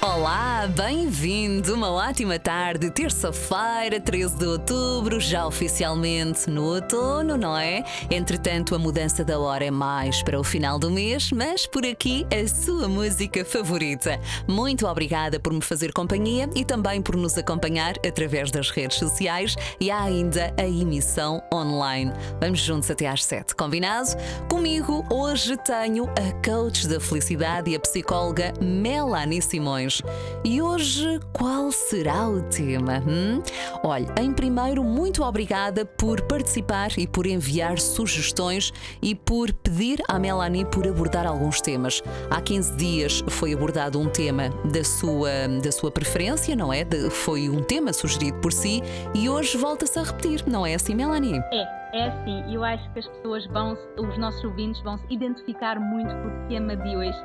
Olá, 0.00 0.68
bem-vindo! 0.68 1.74
Uma 1.74 1.90
ótima 1.90 2.38
tarde, 2.38 2.88
terça-feira, 2.88 4.00
13 4.00 4.36
de 4.36 4.46
outubro, 4.46 5.18
já 5.18 5.44
oficialmente 5.44 6.48
no 6.48 6.66
outono, 6.66 7.36
não 7.36 7.58
é? 7.58 7.82
Entretanto, 8.08 8.76
a 8.76 8.78
mudança 8.78 9.24
da 9.24 9.40
hora 9.40 9.64
é 9.64 9.72
mais 9.72 10.22
para 10.22 10.38
o 10.38 10.44
final 10.44 10.78
do 10.78 10.88
mês, 10.88 11.32
mas 11.32 11.66
por 11.66 11.84
aqui 11.84 12.24
a 12.32 12.46
sua 12.46 12.86
música 12.86 13.44
favorita. 13.44 14.20
Muito 14.46 14.86
obrigada 14.86 15.40
por 15.40 15.52
me 15.52 15.60
fazer 15.60 15.92
companhia 15.92 16.48
e 16.54 16.64
também 16.64 17.02
por 17.02 17.16
nos 17.16 17.36
acompanhar 17.36 17.94
através 18.06 18.52
das 18.52 18.70
redes 18.70 18.98
sociais 18.98 19.56
e 19.80 19.90
há 19.90 20.00
ainda 20.00 20.54
a 20.56 20.64
emissão 20.64 21.42
online. 21.52 22.12
Vamos 22.40 22.60
juntos 22.60 22.88
até 22.88 23.08
às 23.08 23.24
7, 23.24 23.56
combinado? 23.56 24.10
Comigo 24.48 25.04
hoje 25.10 25.56
tenho 25.56 26.04
a 26.10 26.48
coach 26.48 26.86
da 26.86 27.00
felicidade 27.00 27.72
e 27.72 27.74
a 27.74 27.80
psicóloga 27.80 28.54
Melanie 28.60 29.42
Simões. 29.42 29.87
E 30.44 30.60
hoje 30.60 31.20
qual 31.32 31.70
será 31.70 32.28
o 32.28 32.42
tema? 32.42 33.02
Hum? 33.06 33.42
Olha, 33.82 34.06
em 34.20 34.32
primeiro, 34.32 34.82
muito 34.84 35.22
obrigada 35.22 35.84
por 35.84 36.20
participar 36.22 36.90
e 36.98 37.06
por 37.06 37.26
enviar 37.26 37.78
sugestões 37.78 38.72
e 39.02 39.14
por 39.14 39.52
pedir 39.52 40.02
à 40.08 40.18
Melanie 40.18 40.64
por 40.64 40.86
abordar 40.86 41.26
alguns 41.26 41.60
temas. 41.60 42.02
Há 42.30 42.40
15 42.40 42.76
dias 42.76 43.24
foi 43.28 43.52
abordado 43.52 44.00
um 44.00 44.08
tema 44.08 44.50
da 44.72 44.84
sua, 44.84 45.30
da 45.62 45.72
sua 45.72 45.90
preferência, 45.90 46.54
não 46.54 46.72
é? 46.72 46.84
De, 46.84 47.10
foi 47.10 47.48
um 47.48 47.62
tema 47.62 47.92
sugerido 47.92 48.38
por 48.38 48.52
si 48.52 48.82
e 49.14 49.28
hoje 49.28 49.56
volta-se 49.56 49.98
a 49.98 50.02
repetir, 50.02 50.44
não 50.46 50.66
é 50.66 50.74
assim, 50.74 50.94
Melanie? 50.94 51.38
É. 51.52 51.78
É 51.92 52.08
assim, 52.08 52.52
eu 52.52 52.62
acho 52.64 52.90
que 52.92 52.98
as 52.98 53.08
pessoas 53.08 53.46
vão, 53.46 53.76
os 53.98 54.18
nossos 54.18 54.44
ouvintes 54.44 54.80
vão 54.82 54.98
se 54.98 55.06
identificar 55.10 55.80
muito 55.80 56.14
com 56.14 56.28
o 56.28 56.48
tema 56.48 56.76
de 56.76 56.96
hoje 56.96 57.18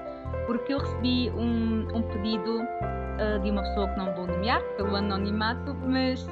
porque 0.45 0.73
eu 0.73 0.79
recebi 0.79 1.29
um, 1.31 1.87
um 1.95 2.01
pedido 2.01 2.61
uh, 2.61 3.39
de 3.41 3.49
uma 3.49 3.61
pessoa 3.61 3.87
que 3.89 3.97
não 3.97 4.13
vou 4.13 4.27
nomear 4.27 4.61
pelo 4.75 4.95
anonimato, 4.95 5.73
mas 5.85 6.25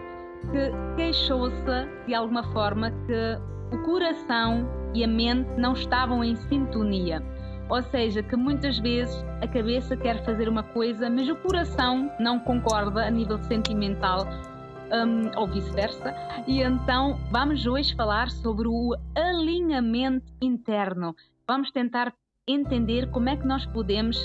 que 0.52 0.96
queixou-se 0.96 1.88
de 2.08 2.14
alguma 2.14 2.44
forma 2.52 2.92
que 3.06 3.76
o 3.76 3.78
coração 3.84 4.68
e 4.94 5.04
a 5.04 5.08
mente 5.08 5.50
não 5.58 5.74
estavam 5.74 6.24
em 6.24 6.36
sintonia. 6.36 7.24
Ou 7.70 7.82
seja, 7.84 8.22
que 8.22 8.36
muitas 8.36 8.78
vezes 8.80 9.24
a 9.42 9.48
cabeça 9.48 9.96
quer 9.96 10.26
fazer 10.26 10.50
uma 10.50 10.64
coisa, 10.64 11.10
mas 11.10 11.30
o 11.30 11.36
coração 11.38 12.12
não 12.20 12.38
concorda 12.40 13.06
a 13.06 13.10
nível 13.10 13.38
sentimental 13.44 14.28
um, 14.92 15.40
ou 15.40 15.48
vice-versa. 15.48 16.14
E 16.48 16.62
então 16.62 17.18
vamos 17.32 17.66
hoje 17.66 17.96
falar 17.96 18.30
sobre 18.30 18.68
o 18.68 18.96
alinhamento 19.16 20.32
interno. 20.42 21.16
Vamos 21.48 21.72
tentar 21.72 22.14
entender 22.48 23.10
como 23.12 23.30
é 23.30 23.38
que 23.38 23.46
nós 23.46 23.66
podemos, 23.68 24.18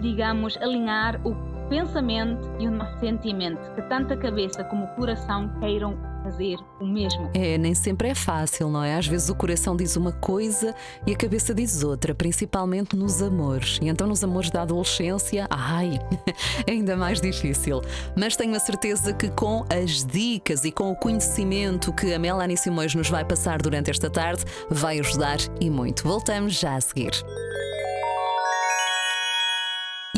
digamos, 0.00 0.56
alinhar 0.58 1.20
o 1.26 1.34
pensamento 1.68 2.50
e 2.58 2.66
o 2.66 2.70
nosso 2.70 2.98
sentimento, 2.98 3.72
que 3.74 3.82
tanto 3.82 4.12
a 4.12 4.16
cabeça 4.16 4.64
como 4.64 4.84
o 4.84 4.94
coração 4.96 5.48
queiram 5.60 6.09
fazer 6.22 6.58
o 6.80 6.86
mesmo. 6.86 7.30
É, 7.34 7.56
nem 7.58 7.74
sempre 7.74 8.08
é 8.08 8.14
fácil, 8.14 8.68
não 8.68 8.82
é? 8.82 8.96
Às 8.96 9.06
vezes 9.06 9.28
o 9.28 9.34
coração 9.34 9.76
diz 9.76 9.96
uma 9.96 10.12
coisa 10.12 10.74
e 11.06 11.12
a 11.12 11.16
cabeça 11.16 11.54
diz 11.54 11.82
outra, 11.82 12.14
principalmente 12.14 12.96
nos 12.96 13.22
amores. 13.22 13.78
E 13.82 13.88
então 13.88 14.06
nos 14.06 14.22
amores 14.22 14.50
da 14.50 14.62
adolescência, 14.62 15.46
ai, 15.50 15.98
é 16.66 16.72
ainda 16.72 16.96
mais 16.96 17.20
difícil. 17.20 17.80
Mas 18.16 18.36
tenho 18.36 18.54
a 18.54 18.60
certeza 18.60 19.12
que 19.12 19.28
com 19.30 19.64
as 19.70 20.04
dicas 20.04 20.64
e 20.64 20.72
com 20.72 20.90
o 20.90 20.96
conhecimento 20.96 21.92
que 21.92 22.12
a 22.12 22.18
Melanie 22.18 22.56
Simões 22.56 22.94
nos 22.94 23.08
vai 23.08 23.24
passar 23.24 23.60
durante 23.60 23.90
esta 23.90 24.10
tarde, 24.10 24.44
vai 24.70 24.98
ajudar 25.00 25.38
e 25.60 25.70
muito. 25.70 26.04
Voltamos 26.04 26.54
já 26.54 26.76
a 26.76 26.80
seguir. 26.80 27.12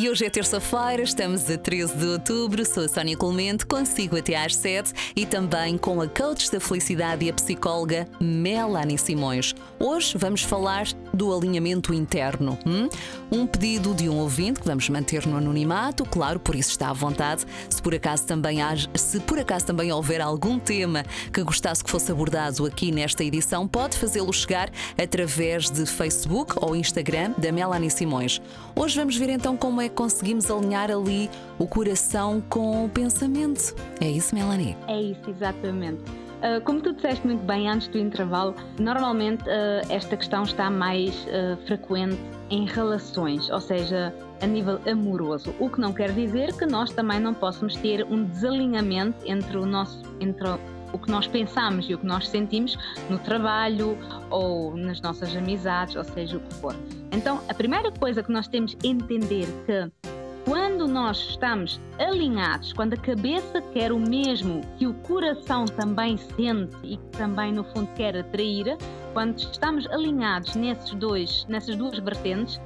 E 0.03 0.11
hoje 0.11 0.25
é 0.25 0.31
terça-feira, 0.31 1.01
estamos 1.01 1.49
a 1.49 1.57
13 1.57 1.97
de 1.97 2.07
outubro. 2.07 2.67
Sou 2.67 2.87
a 2.87 2.89
Sónia 2.89 3.17
Clemente, 3.17 3.65
consigo 3.65 4.17
até 4.17 4.35
às 4.35 4.57
7 4.57 4.93
e 5.15 5.25
também 5.25 5.79
com 5.79 6.01
a 6.01 6.09
coach 6.09 6.51
da 6.51 6.59
felicidade 6.59 7.25
e 7.25 7.31
a 7.31 7.33
psicóloga 7.33 8.09
Melanie 8.21 8.99
Simões. 8.99 9.55
Hoje 9.79 10.19
vamos 10.19 10.43
falar 10.43 10.89
do 11.13 11.35
alinhamento 11.35 11.93
interno. 11.93 12.59
Hum? 12.67 12.89
Um 13.31 13.47
pedido 13.47 13.95
de 13.95 14.09
um 14.09 14.19
ouvinte 14.19 14.61
que 14.61 14.67
vamos 14.67 14.89
manter 14.89 15.27
no 15.27 15.37
anonimato, 15.37 16.05
claro, 16.05 16.39
por 16.39 16.55
isso 16.55 16.71
está 16.71 16.91
à 16.91 16.93
vontade. 16.93 17.45
Se 17.69 17.81
por 17.81 17.95
acaso 17.95 18.27
também, 18.27 18.63
há, 18.63 18.75
se 18.95 19.21
por 19.21 19.39
acaso 19.39 19.67
também 19.67 19.93
houver 19.93 20.21
algum 20.21 20.59
tema 20.59 21.05
que 21.33 21.43
gostasse 21.43 21.83
que 21.83 21.91
fosse 21.91 22.11
abordado 22.11 22.67
aqui 22.67 22.91
nesta 22.93 23.25
edição, 23.25 23.67
pode 23.67 23.97
fazê-lo 23.97 24.33
chegar 24.33 24.71
através 25.01 25.71
de 25.71 25.87
Facebook 25.87 26.55
ou 26.57 26.75
Instagram 26.77 27.33
da 27.39 27.53
Melanie 27.53 27.91
Simões. 27.91 28.41
Hoje 28.75 28.99
vamos 28.99 29.17
ver 29.17 29.29
então 29.31 29.57
como 29.57 29.81
é 29.81 29.89
conseguimos 29.89 30.51
alinhar 30.51 30.91
ali 30.91 31.31
o 31.59 31.67
coração 31.67 32.43
com 32.49 32.85
o 32.85 32.89
pensamento. 32.89 33.75
É 34.01 34.09
isso, 34.09 34.35
Melanie? 34.35 34.77
É 34.89 35.01
isso, 35.01 35.29
exatamente. 35.29 36.22
Uh, 36.43 36.61
como 36.65 36.81
tu 36.81 36.93
disseste 36.93 37.25
muito 37.25 37.45
bem 37.45 37.71
antes 37.71 37.87
do 37.87 37.99
intervalo, 37.99 38.55
normalmente 38.81 39.45
uh, 39.45 39.87
esta 39.89 40.17
questão 40.17 40.43
está 40.43 40.69
mais 40.69 41.15
uh, 41.27 41.57
frequente 41.67 42.19
em 42.51 42.67
relações, 42.67 43.49
ou 43.49 43.61
seja, 43.61 44.13
a 44.41 44.47
nível 44.47 44.81
amoroso. 44.91 45.55
O 45.61 45.71
que 45.71 45.81
não 45.81 45.93
quer 45.93 46.11
dizer 46.11 46.53
que 46.57 46.67
nós 46.67 46.93
também 46.93 47.21
não 47.21 47.33
possamos 47.33 47.77
ter 47.77 48.05
um 48.05 48.25
desalinhamento 48.25 49.25
entre 49.25 49.57
o 49.57 49.65
nosso 49.65 50.03
entre 50.21 50.49
o 50.93 50.99
que 50.99 51.11
nós 51.11 51.27
pensamos 51.29 51.89
e 51.89 51.95
o 51.95 51.99
que 51.99 52.07
nós 52.07 52.29
sentimos 52.29 52.77
no 53.09 53.19
trabalho 53.21 53.97
ou 54.29 54.77
nas 54.77 55.01
nossas 55.01 55.35
amizades, 55.35 55.97
ou 55.97 56.05
seja, 56.05 56.37
o 56.37 56.41
que 56.41 56.55
for. 56.55 56.75
Então, 57.13 57.41
a 57.49 57.55
primeira 57.55 57.91
coisa 57.93 58.23
que 58.23 58.33
nós 58.33 58.47
temos 58.49 58.75
que 58.75 58.89
entender 58.89 59.47
que 59.65 60.12
quando 60.45 60.89
nós 60.89 61.19
estamos 61.31 61.81
alinhados, 61.99 62.73
quando 62.73 62.95
a 62.95 62.97
cabeça 62.97 63.63
quer 63.73 63.93
o 63.93 63.99
mesmo 63.99 64.61
que 64.77 64.87
o 64.87 64.95
coração 64.95 65.65
também 65.65 66.17
sente 66.17 66.77
e 66.83 66.97
que 66.97 67.07
também 67.17 67.53
no 67.53 67.65
fundo 67.65 67.89
quer 67.95 68.17
atrair, 68.17 68.77
quando 69.13 69.39
estamos 69.39 69.87
alinhados 69.87 70.55
nesses 70.55 70.93
dois, 70.95 71.47
nessas 71.49 71.77
duas 71.77 71.99
vertentes, 71.99 72.61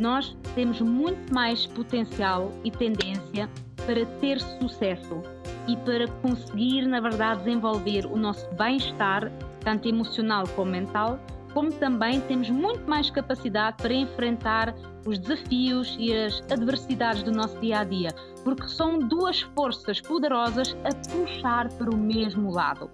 nós 0.00 0.36
temos 0.54 0.80
muito 0.80 1.32
mais 1.32 1.66
potencial 1.66 2.52
e 2.64 2.70
tendência 2.70 3.48
para 3.86 4.04
ter 4.20 4.40
sucesso 4.40 5.22
e 5.68 5.76
para 5.78 6.08
conseguir, 6.22 6.86
na 6.86 7.00
verdade, 7.00 7.44
desenvolver 7.44 8.06
o 8.06 8.16
nosso 8.16 8.48
bem-estar, 8.54 9.30
tanto 9.60 9.88
emocional 9.88 10.44
como 10.54 10.70
mental, 10.70 11.18
como 11.56 11.72
também 11.72 12.20
temos 12.20 12.50
muito 12.50 12.86
mais 12.86 13.08
capacidade 13.08 13.78
para 13.78 13.94
enfrentar 13.94 14.74
os 15.06 15.18
desafios 15.18 15.96
e 15.98 16.14
as 16.14 16.42
adversidades 16.52 17.22
do 17.22 17.32
nosso 17.32 17.58
dia 17.60 17.78
a 17.78 17.84
dia, 17.84 18.10
porque 18.44 18.68
são 18.68 18.98
duas 18.98 19.40
forças 19.40 19.98
poderosas 19.98 20.76
a 20.84 20.94
puxar 21.10 21.72
para 21.72 21.88
o 21.88 21.96
mesmo 21.96 22.52
lado. 22.52 22.90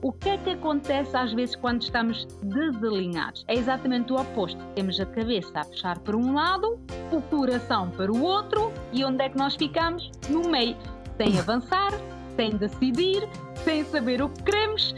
O 0.00 0.12
que 0.12 0.28
é 0.28 0.38
que 0.38 0.50
acontece 0.50 1.16
às 1.16 1.32
vezes 1.32 1.56
quando 1.56 1.82
estamos 1.82 2.24
desalinhados? 2.40 3.44
É 3.48 3.54
exatamente 3.56 4.12
o 4.12 4.16
oposto. 4.20 4.64
Temos 4.76 5.00
a 5.00 5.06
cabeça 5.06 5.58
a 5.58 5.64
puxar 5.64 5.98
para 5.98 6.16
um 6.16 6.34
lado, 6.34 6.78
o 7.10 7.20
coração 7.20 7.90
para 7.90 8.12
o 8.12 8.22
outro 8.22 8.72
e 8.92 9.04
onde 9.04 9.24
é 9.24 9.28
que 9.28 9.36
nós 9.36 9.56
ficamos? 9.56 10.08
No 10.28 10.48
meio 10.48 10.76
sem 11.16 11.36
avançar, 11.36 11.90
sem 12.36 12.50
decidir, 12.50 13.28
sem 13.64 13.84
saber 13.86 14.22
o 14.22 14.28
que 14.28 14.44
queremos. 14.44 14.94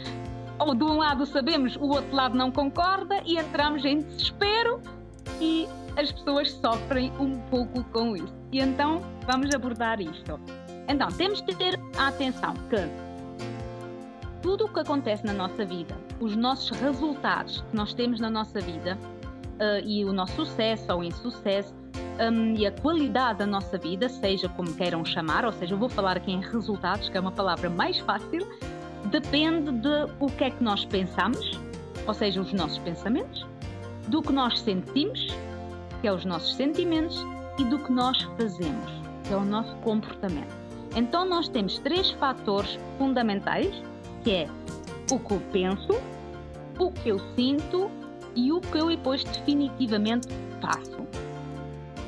Ou 0.61 0.75
de 0.75 0.83
um 0.83 0.97
lado 0.97 1.25
sabemos, 1.25 1.75
o 1.75 1.87
outro 1.87 2.15
lado 2.15 2.37
não 2.37 2.51
concorda 2.51 3.19
e 3.25 3.35
entramos 3.35 3.83
em 3.83 3.97
desespero 3.97 4.79
e 5.39 5.67
as 5.97 6.11
pessoas 6.11 6.51
sofrem 6.51 7.11
um 7.19 7.39
pouco 7.49 7.83
com 7.85 8.15
isso. 8.15 8.33
E 8.51 8.59
então 8.59 9.01
vamos 9.25 9.53
abordar 9.55 9.99
isto. 9.99 10.39
Então, 10.87 11.07
temos 11.09 11.41
que 11.41 11.55
ter 11.55 11.79
a 11.97 12.09
atenção 12.09 12.53
que 12.69 12.77
tudo 14.43 14.65
o 14.65 14.69
que 14.69 14.79
acontece 14.79 15.25
na 15.25 15.33
nossa 15.33 15.65
vida, 15.65 15.97
os 16.19 16.35
nossos 16.35 16.69
resultados 16.79 17.63
que 17.69 17.75
nós 17.75 17.93
temos 17.95 18.19
na 18.19 18.29
nossa 18.29 18.59
vida 18.61 18.95
uh, 19.55 19.83
e 19.83 20.05
o 20.05 20.13
nosso 20.13 20.45
sucesso 20.45 20.93
ou 20.93 21.03
insucesso, 21.03 21.73
um, 22.19 22.55
e 22.55 22.67
a 22.67 22.71
qualidade 22.71 23.39
da 23.39 23.47
nossa 23.47 23.79
vida, 23.79 24.07
seja 24.09 24.47
como 24.49 24.71
queiram 24.75 25.03
chamar, 25.03 25.43
ou 25.43 25.51
seja, 25.51 25.73
eu 25.73 25.77
vou 25.77 25.89
falar 25.89 26.17
aqui 26.17 26.31
em 26.31 26.41
resultados, 26.41 27.09
que 27.09 27.17
é 27.17 27.19
uma 27.19 27.31
palavra 27.31 27.69
mais 27.69 27.97
fácil, 27.99 28.47
depende 29.05 29.71
de 29.71 30.11
o 30.19 30.27
que 30.27 30.45
é 30.45 30.51
que 30.51 30.63
nós 30.63 30.85
pensamos, 30.85 31.59
ou 32.07 32.13
seja, 32.13 32.41
os 32.41 32.53
nossos 32.53 32.77
pensamentos, 32.79 33.45
do 34.07 34.21
que 34.21 34.31
nós 34.31 34.59
sentimos, 34.59 35.27
que 36.01 36.07
é 36.07 36.13
os 36.13 36.25
nossos 36.25 36.55
sentimentos, 36.55 37.17
e 37.59 37.63
do 37.63 37.77
que 37.79 37.91
nós 37.91 38.21
fazemos, 38.37 38.91
que 39.23 39.33
é 39.33 39.37
o 39.37 39.45
nosso 39.45 39.75
comportamento. 39.77 40.53
Então 40.95 41.25
nós 41.25 41.47
temos 41.47 41.79
três 41.79 42.11
fatores 42.11 42.77
fundamentais, 42.97 43.81
que 44.23 44.31
é 44.31 44.47
o 45.11 45.19
que 45.19 45.31
eu 45.31 45.41
penso, 45.51 45.93
o 46.79 46.91
que 46.91 47.09
eu 47.09 47.19
sinto 47.35 47.89
e 48.35 48.51
o 48.51 48.59
que 48.59 48.77
eu 48.77 48.87
depois 48.87 49.23
definitivamente 49.23 50.27
faço. 50.61 51.20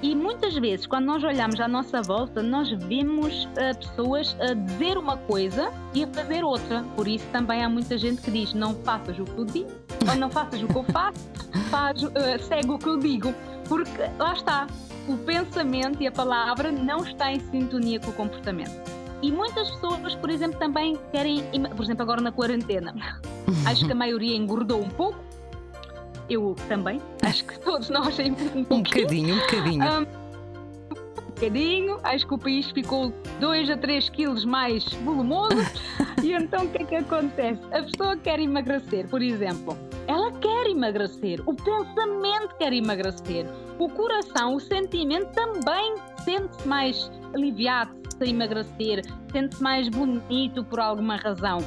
E 0.04 0.14
muitas 0.14 0.54
vezes, 0.56 0.86
quando 0.86 1.06
nós 1.06 1.24
olhamos 1.24 1.62
à 1.62 1.68
nossa 1.68 2.02
volta, 2.02 2.44
nós 2.44 2.70
vemos 2.70 3.46
uh, 3.46 3.78
pessoas 3.80 4.36
a 4.38 4.54
dizer 4.54 4.98
uma 4.98 5.16
coisa 5.16 5.72
e 5.94 6.04
a 6.04 6.08
fazer 6.08 6.44
outra. 6.44 6.84
Por 6.94 7.08
isso 7.08 7.26
também 7.32 7.64
há 7.64 7.70
muita 7.70 7.98
gente 7.98 8.22
que 8.22 8.30
diz: 8.30 8.54
não 8.54 8.76
faças 8.76 9.18
o 9.18 9.24
que 9.24 9.38
eu 9.38 9.46
digo, 9.46 9.72
ou 10.10 10.16
não 10.18 10.30
faças 10.30 10.62
o 10.62 10.68
que 10.68 10.76
eu 10.76 10.84
faço, 10.84 11.20
faz, 11.72 12.04
uh, 12.04 12.12
segue 12.50 12.70
o 12.70 12.78
que 12.78 12.88
eu 12.88 13.00
digo. 13.00 13.34
Porque 13.70 14.02
lá 14.20 14.34
está, 14.34 14.68
o 15.08 15.16
pensamento 15.20 16.04
e 16.04 16.08
a 16.08 16.12
palavra 16.12 16.70
não 16.70 16.98
está 16.98 17.32
em 17.32 17.40
sintonia 17.40 17.98
com 18.02 18.10
o 18.10 18.14
comportamento. 18.14 18.74
E 19.22 19.32
muitas 19.32 19.72
pessoas, 19.72 20.16
por 20.16 20.30
exemplo, 20.30 20.60
também 20.60 21.00
querem, 21.14 21.42
por 21.78 21.86
exemplo, 21.86 22.04
agora 22.04 22.20
na 22.20 22.34
quarentena, 22.34 22.94
acho 23.66 23.86
que 23.86 23.92
a 23.94 23.96
maioria 23.96 24.36
engordou 24.36 24.82
um 24.82 24.90
pouco. 24.90 25.18
Eu 26.34 26.56
também, 26.68 27.00
acho 27.22 27.46
que 27.46 27.60
todos 27.60 27.90
nós 27.92 28.18
um, 28.18 28.76
um 28.76 28.82
bocadinho, 28.82 29.36
um 29.36 29.40
bocadinho. 29.40 29.84
Um, 29.84 30.02
um 30.02 31.26
bocadinho, 31.28 32.00
acho 32.04 32.26
que 32.26 32.34
o 32.34 32.38
país 32.40 32.72
ficou 32.72 33.14
2 33.40 33.70
a 33.70 33.78
3 33.78 34.10
quilos 34.10 34.44
mais 34.44 34.84
volumoso. 35.06 35.56
e 36.24 36.32
então 36.34 36.66
o 36.66 36.70
que 36.70 36.82
é 36.82 36.86
que 36.86 36.96
acontece? 36.96 37.62
A 37.72 37.84
pessoa 37.84 38.18
quer 38.18 38.40
emagrecer, 38.40 39.08
por 39.10 39.22
exemplo, 39.22 39.78
ela 40.08 40.32
quer 40.40 40.68
emagrecer, 40.72 41.40
o 41.46 41.54
pensamento 41.54 42.56
quer 42.58 42.74
emagrecer, 42.74 43.46
o 43.78 43.88
coração, 43.90 44.56
o 44.56 44.60
sentimento 44.60 45.28
também 45.34 45.96
sente-se 46.26 46.68
mais 46.68 47.12
aliviado 47.36 48.04
se 48.14 48.30
emagrecer, 48.30 49.02
sente-se 49.32 49.62
mais 49.62 49.90
bonito 49.90 50.64
por 50.64 50.80
alguma 50.80 51.18
razão. 51.18 51.60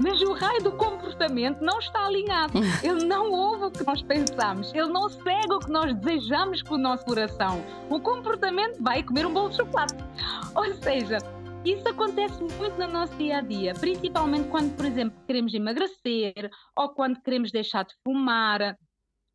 Mas 0.00 0.20
o 0.22 0.32
raio 0.32 0.62
do 0.62 0.72
comportamento 0.72 1.60
não 1.60 1.78
está 1.78 2.06
alinhado. 2.06 2.52
Ele 2.82 3.04
não 3.04 3.30
ouve 3.32 3.64
o 3.64 3.70
que 3.70 3.84
nós 3.84 4.02
pensamos. 4.02 4.72
Ele 4.74 4.88
não 4.88 5.08
segue 5.08 5.52
o 5.52 5.58
que 5.58 5.70
nós 5.70 5.94
desejamos 5.96 6.62
com 6.62 6.74
o 6.74 6.78
nosso 6.78 7.04
coração. 7.04 7.62
O 7.90 8.00
comportamento 8.00 8.82
vai 8.82 9.02
comer 9.02 9.26
um 9.26 9.32
bolo 9.32 9.50
de 9.50 9.56
chocolate. 9.56 9.94
Ou 10.54 10.72
seja, 10.74 11.18
isso 11.64 11.88
acontece 11.88 12.40
muito 12.42 12.78
no 12.78 12.86
nosso 12.86 13.14
dia 13.16 13.38
a 13.38 13.40
dia, 13.40 13.74
principalmente 13.74 14.48
quando, 14.48 14.74
por 14.76 14.86
exemplo, 14.86 15.18
queremos 15.26 15.52
emagrecer, 15.52 16.50
ou 16.76 16.88
quando 16.90 17.20
queremos 17.20 17.50
deixar 17.50 17.84
de 17.84 17.94
fumar, 18.04 18.76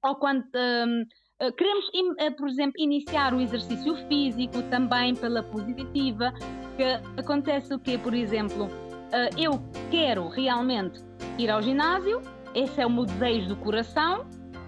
ou 0.03 0.15
quando 0.15 0.43
hum, 0.55 1.03
eh, 1.39 1.51
queremos, 1.51 1.85
eh, 2.19 2.31
por 2.31 2.47
exemplo, 2.47 2.73
iniciar 2.77 3.33
o 3.33 3.41
exercício 3.41 3.95
físico 4.07 4.61
também 4.69 5.13
pela 5.15 5.43
positiva, 5.43 6.33
que 6.77 7.19
acontece 7.19 7.73
o 7.73 7.79
quê? 7.79 7.97
Por 7.97 8.13
exemplo, 8.13 8.69
eh, 9.13 9.29
eu 9.37 9.61
quero 9.91 10.27
realmente 10.27 10.99
ir 11.37 11.51
ao 11.51 11.61
ginásio, 11.61 12.19
esse 12.55 12.81
é 12.81 12.85
o 12.85 12.89
meu 12.89 13.05
desejo 13.05 13.49
do 13.49 13.55
coração, 13.57 14.25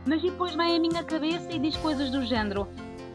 mas 0.08 0.22
depois 0.22 0.54
vem 0.56 0.76
a 0.76 0.80
minha 0.80 1.04
cabeça 1.04 1.52
e 1.52 1.58
diz 1.58 1.76
coisas 1.78 2.12
do 2.12 2.24
género: 2.24 2.68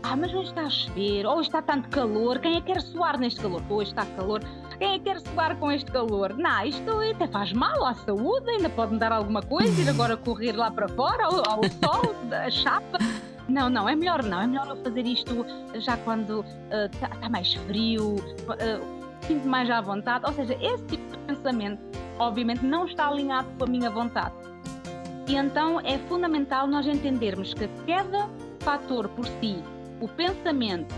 ah, 0.03 0.17
mas 0.17 0.35
hoje 0.35 0.49
está 0.49 0.62
a 0.62 0.71
chover, 0.71 1.25
ou 1.27 1.41
está 1.41 1.62
tanto 1.62 1.88
calor, 1.88 2.41
quem 2.41 2.56
é 2.56 2.61
que 2.61 2.73
quer 2.73 2.82
suar 2.82 3.17
neste 3.17 3.41
calor? 3.41 3.62
Hoje 3.71 3.91
está 3.91 4.05
calor, 4.06 4.41
quem 4.77 4.94
é 4.94 4.99
que 4.99 5.05
quer 5.05 5.21
suar 5.21 5.56
com 5.56 5.71
este 5.71 5.93
calor? 5.93 6.37
Não, 6.37 6.65
isto 6.65 6.91
até 6.91 7.29
faz 7.29 7.53
mal 7.53 7.87
à 7.87 7.94
saúde, 7.94 8.50
ainda 8.50 8.69
pode 8.69 8.94
me 8.94 8.99
dar 8.99 9.12
alguma 9.12 9.41
coisa, 9.41 9.81
ir 9.81 9.88
agora 9.88 10.17
correr 10.17 10.56
lá 10.56 10.73
para 10.73 10.88
fora, 10.88 11.26
ao, 11.26 11.37
ao 11.49 11.62
sol, 11.62 12.12
a 12.33 12.50
chapa. 12.50 12.99
Não, 13.49 13.71
não, 13.71 13.88
é 13.88 13.94
melhor 13.94 14.25
não, 14.25 14.41
é 14.41 14.47
melhor 14.49 14.67
eu 14.69 14.76
fazer 14.76 15.06
isto 15.06 15.47
já 15.75 15.97
quando 15.99 16.44
está 16.87 17.06
uh, 17.09 17.21
tá 17.21 17.29
mais 17.29 17.53
frio, 17.55 18.15
uh, 18.15 19.00
sinto 19.27 19.49
mais 19.49 19.71
à 19.71 19.81
vontade. 19.81 20.25
Ou 20.27 20.33
seja, 20.33 20.57
esse 20.61 20.85
tipo 20.85 21.11
de 21.11 21.19
pensamento, 21.19 21.81
obviamente, 22.19 22.65
não 22.65 22.87
está 22.87 23.09
alinhado 23.09 23.49
com 23.59 23.65
a 23.65 23.67
minha 23.67 23.91
vontade. 23.91 24.35
E 25.27 25.37
então 25.37 25.81
é 25.81 25.99
fundamental 26.09 26.67
nós 26.67 26.87
entendermos 26.87 27.55
que 27.55 27.69
cada 27.87 28.29
fator 28.61 29.09
por 29.11 29.27
si 29.27 29.63
o 30.01 30.09
pensamento, 30.09 30.95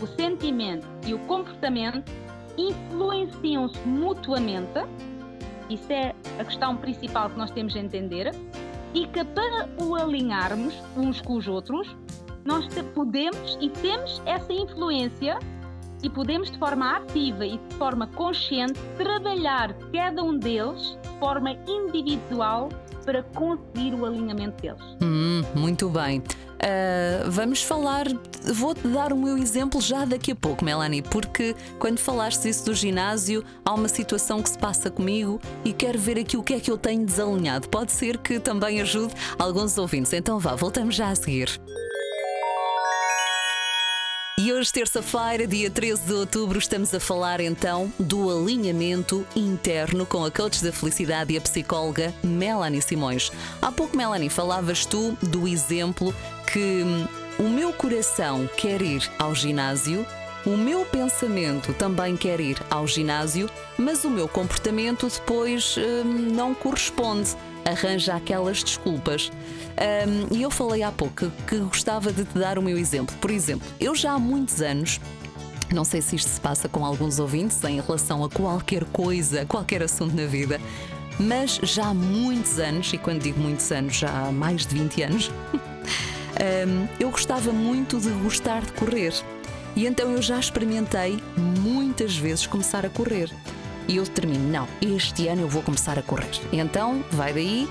o 0.00 0.06
sentimento 0.06 0.86
e 1.06 1.12
o 1.12 1.18
comportamento 1.20 2.10
influenciam-se 2.56 3.78
mutuamente. 3.86 4.80
Isso 5.68 5.92
é 5.92 6.14
a 6.38 6.44
questão 6.44 6.76
principal 6.76 7.28
que 7.28 7.36
nós 7.36 7.50
temos 7.50 7.72
de 7.72 7.80
entender. 7.80 8.34
E 8.94 9.06
que 9.08 9.22
para 9.24 9.68
o 9.84 9.94
alinharmos 9.94 10.74
uns 10.96 11.20
com 11.20 11.34
os 11.34 11.46
outros, 11.46 11.94
nós 12.44 12.66
podemos 12.94 13.58
e 13.60 13.68
temos 13.68 14.22
essa 14.24 14.52
influência 14.52 15.38
e 16.02 16.10
podemos 16.10 16.50
de 16.50 16.58
forma 16.58 16.96
ativa 16.96 17.46
e 17.46 17.58
de 17.58 17.74
forma 17.76 18.06
consciente 18.08 18.80
trabalhar 18.96 19.74
cada 19.92 20.22
um 20.22 20.38
deles 20.38 20.98
de 21.02 21.18
forma 21.18 21.52
individual 21.66 22.68
para 23.04 23.22
conseguir 23.22 23.94
o 23.94 24.04
alinhamento 24.04 24.60
deles. 24.60 24.82
Hum, 25.00 25.42
muito 25.54 25.88
bem. 25.88 26.18
Uh, 26.18 27.30
vamos 27.30 27.62
falar, 27.62 28.06
vou-te 28.52 28.88
dar 28.88 29.12
o 29.12 29.16
meu 29.16 29.36
exemplo 29.36 29.80
já 29.80 30.04
daqui 30.04 30.32
a 30.32 30.34
pouco, 30.34 30.64
Melanie, 30.64 31.02
porque 31.02 31.54
quando 31.78 31.98
falaste 31.98 32.48
isso 32.48 32.64
do 32.64 32.74
ginásio, 32.74 33.44
há 33.64 33.74
uma 33.74 33.88
situação 33.88 34.42
que 34.42 34.48
se 34.48 34.58
passa 34.58 34.90
comigo 34.90 35.40
e 35.64 35.72
quero 35.72 35.98
ver 35.98 36.18
aqui 36.18 36.36
o 36.36 36.42
que 36.42 36.54
é 36.54 36.60
que 36.60 36.70
eu 36.70 36.78
tenho 36.78 37.04
desalinhado. 37.04 37.68
Pode 37.68 37.92
ser 37.92 38.18
que 38.18 38.40
também 38.40 38.80
ajude 38.80 39.14
alguns 39.38 39.76
ouvintes. 39.78 40.12
Então 40.12 40.38
vá, 40.38 40.54
voltamos 40.54 40.94
já 40.94 41.10
a 41.10 41.14
seguir. 41.14 41.60
Hoje, 44.58 44.72
terça-feira, 44.72 45.46
dia 45.46 45.70
13 45.70 46.06
de 46.06 46.14
outubro, 46.14 46.58
estamos 46.58 46.94
a 46.94 46.98
falar 46.98 47.42
então 47.42 47.92
do 47.98 48.30
alinhamento 48.30 49.26
interno 49.36 50.06
com 50.06 50.24
a 50.24 50.30
coach 50.30 50.64
da 50.64 50.72
felicidade 50.72 51.34
e 51.34 51.36
a 51.36 51.40
psicóloga 51.42 52.14
Melanie 52.24 52.80
Simões. 52.80 53.30
Há 53.60 53.70
pouco, 53.70 53.94
Melanie, 53.94 54.30
falavas 54.30 54.86
tu 54.86 55.12
do 55.20 55.46
exemplo 55.46 56.14
que 56.50 56.82
hum, 56.82 57.06
o 57.38 57.50
meu 57.50 57.70
coração 57.70 58.48
quer 58.56 58.80
ir 58.80 59.02
ao 59.18 59.34
ginásio, 59.34 60.06
o 60.46 60.56
meu 60.56 60.86
pensamento 60.86 61.74
também 61.74 62.16
quer 62.16 62.40
ir 62.40 62.56
ao 62.70 62.86
ginásio, 62.86 63.50
mas 63.76 64.06
o 64.06 64.10
meu 64.10 64.26
comportamento 64.26 65.06
depois 65.06 65.76
hum, 65.76 66.32
não 66.32 66.54
corresponde 66.54 67.36
arranja 67.68 68.14
aquelas 68.14 68.62
desculpas. 68.62 69.30
Um, 69.76 70.34
e 70.34 70.42
eu 70.42 70.50
falei 70.50 70.82
há 70.82 70.90
pouco 70.90 71.30
que, 71.46 71.58
gostava 71.58 72.12
de 72.12 72.24
te 72.24 72.38
dar 72.38 72.58
o 72.58 72.62
meu 72.62 72.78
exemplo. 72.78 73.14
Por 73.20 73.30
exemplo, 73.30 73.66
eu 73.78 73.94
já 73.94 74.12
há 74.12 74.18
muitos 74.18 74.62
anos 74.62 75.00
não 75.74 75.84
sei 75.84 76.00
se 76.00 76.14
isto 76.14 76.28
se 76.28 76.40
passa 76.40 76.68
com 76.68 76.84
alguns 76.84 77.18
ouvintes 77.18 77.62
em 77.64 77.80
relação 77.80 78.22
a 78.22 78.30
qualquer 78.30 78.84
coisa, 78.84 79.44
qualquer 79.46 79.82
assunto 79.82 80.14
na 80.14 80.24
vida, 80.24 80.60
mas 81.18 81.58
já 81.62 81.86
há 81.86 81.94
muitos 81.94 82.58
anos, 82.58 82.92
e 82.92 82.98
quando 82.98 83.22
digo 83.22 83.40
muitos 83.40 83.70
anos, 83.72 83.96
já 83.96 84.08
há 84.08 84.32
mais 84.32 84.64
de 84.64 84.74
20 84.76 85.02
anos, 85.02 85.30
eu 87.00 87.10
gostava 87.10 87.52
muito 87.52 87.98
de 87.98 88.10
gostar 88.10 88.62
de 88.62 88.72
correr. 88.72 89.12
E 89.74 89.86
então 89.86 90.10
eu 90.10 90.22
já 90.22 90.38
experimentei 90.38 91.22
muitas 91.36 92.16
vezes 92.16 92.46
começar 92.46 92.86
a 92.86 92.88
correr. 92.88 93.30
E 93.88 93.96
eu 93.96 94.04
determino, 94.04 94.48
não, 94.48 94.68
este 94.80 95.28
ano 95.28 95.42
eu 95.42 95.48
vou 95.48 95.62
começar 95.62 95.98
a 95.98 96.02
correr. 96.02 96.30
Então, 96.52 97.04
vai 97.12 97.32
daí, 97.32 97.68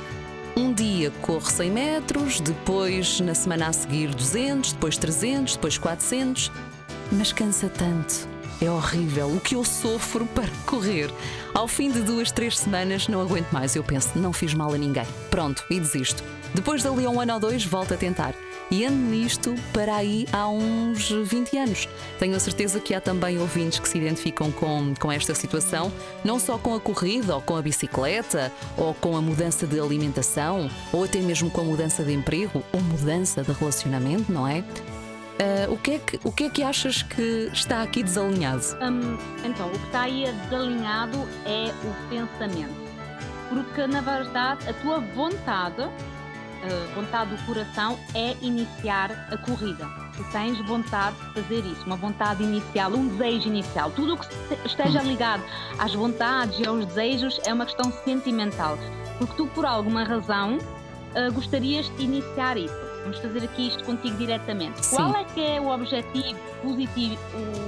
um 0.56 0.74
dia 0.74 1.12
corro 1.22 1.50
100 1.50 1.72
metros, 1.72 2.40
depois 2.40 3.20
na 3.20 3.36
semana 3.36 3.68
a 3.68 3.74
seguir 3.74 4.14
200, 4.14 4.74
depois 4.74 4.98
300, 4.98 5.56
depois 5.56 5.78
400, 5.78 6.52
mas 7.12 7.34
cansa 7.34 7.68
tanto. 7.68 8.28
É 8.62 8.72
horrível 8.72 9.28
o 9.28 9.42
que 9.42 9.56
eu 9.56 9.66
sofro 9.66 10.26
para 10.34 10.50
correr. 10.66 11.10
Ao 11.54 11.68
fim 11.68 11.92
de 11.92 12.02
duas, 12.02 12.32
três 12.32 12.58
semanas 12.58 13.08
não 13.10 13.22
aguento 13.22 13.52
mais. 13.52 13.76
Eu 13.76 13.84
penso, 13.84 14.18
não 14.18 14.32
fiz 14.32 14.54
mal 14.54 14.74
a 14.74 14.78
ninguém. 14.78 15.06
Pronto, 15.30 15.64
e 15.70 15.80
desisto. 15.80 16.24
Depois 16.54 16.82
dali 16.82 17.06
a 17.06 17.10
um 17.10 17.20
ano 17.20 17.34
ou 17.34 17.40
dois, 17.40 17.66
volto 17.66 17.94
a 17.94 17.98
tentar 17.98 18.34
e 18.72 18.86
ando 18.86 18.98
nisto 18.98 19.56
para 19.72 19.96
aí 19.96 20.28
há 20.32 20.48
uns 20.48 21.10
20 21.10 21.58
anos. 21.58 21.90
Tenho 22.20 22.36
a 22.36 22.40
certeza 22.40 22.80
que 22.80 22.94
há 22.94 23.02
também 23.02 23.38
ouvintes 23.40 23.80
que 23.80 23.88
se 23.88 23.98
identificam 23.98 24.52
com, 24.52 24.94
com 25.00 25.12
esta 25.12 25.36
situação, 25.36 25.92
não 26.24 26.40
só 26.40 26.58
com 26.58 26.76
a 26.76 26.80
corrida 26.80 27.36
ou 27.36 27.42
com 27.42 27.56
a 27.56 27.62
bicicleta, 27.62 28.52
ou 28.78 28.94
com 28.94 29.16
a 29.16 29.22
mudança 29.22 29.68
de 29.68 29.80
alimentação, 29.80 30.70
ou 30.92 31.04
até 31.04 31.20
mesmo 31.20 31.50
com 31.50 31.62
a 31.62 31.64
mudança 31.66 32.04
de 32.04 32.14
emprego 32.14 32.64
ou 32.72 32.82
mudança 32.82 33.44
de 33.44 33.52
relacionamento, 33.52 34.32
não 34.32 34.48
é? 34.48 34.64
Uh, 35.36 35.74
o, 35.74 35.78
que 35.78 35.92
é 35.92 36.00
que, 36.00 36.20
o 36.24 36.32
que 36.32 36.44
é 36.46 36.50
que 36.50 36.64
achas 36.64 37.04
que 37.04 37.50
está 37.52 37.82
aqui 37.82 38.02
desalinhado? 38.02 38.64
Um, 38.82 39.18
então, 39.46 39.68
o 39.68 39.72
que 39.72 39.86
está 39.86 40.04
aí 40.04 40.32
desalinhado 40.44 41.18
é 41.46 41.74
o 41.84 42.10
pensamento. 42.10 42.74
Porque, 43.50 43.86
na 43.86 44.00
verdade, 44.00 44.70
a 44.70 44.74
tua 44.74 45.00
vontade 45.00 45.90
vontade 46.94 47.36
do 47.36 47.46
coração 47.46 47.98
é 48.14 48.36
iniciar 48.42 49.12
a 49.32 49.38
corrida. 49.38 49.86
Tu 50.16 50.24
tens 50.32 50.58
vontade 50.66 51.16
de 51.18 51.42
fazer 51.42 51.66
isso, 51.66 51.86
uma 51.86 51.96
vontade 51.96 52.44
inicial, 52.44 52.92
um 52.92 53.08
desejo 53.08 53.48
inicial. 53.48 53.92
Tudo 53.92 54.14
o 54.14 54.18
que 54.18 54.28
esteja 54.66 55.02
hum. 55.02 55.08
ligado 55.08 55.44
às 55.78 55.94
vontades 55.94 56.60
e 56.60 56.66
aos 56.66 56.86
desejos 56.86 57.40
é 57.46 57.54
uma 57.54 57.66
questão 57.66 57.92
sentimental. 58.04 58.78
Porque 59.18 59.34
tu, 59.36 59.48
por 59.48 59.66
alguma 59.66 60.04
razão, 60.04 60.58
uh, 60.58 61.34
gostarias 61.34 61.90
de 61.98 62.04
iniciar 62.04 62.58
isso. 62.58 62.86
Vamos 63.04 63.20
fazer 63.20 63.44
aqui 63.44 63.68
isto 63.68 63.84
contigo 63.84 64.18
diretamente. 64.18 64.84
Sim. 64.84 64.96
Qual 64.96 65.16
é 65.16 65.24
que 65.26 65.40
é 65.40 65.62
o 65.62 65.68
objetivo 65.68 66.40
positivo, 66.64 67.22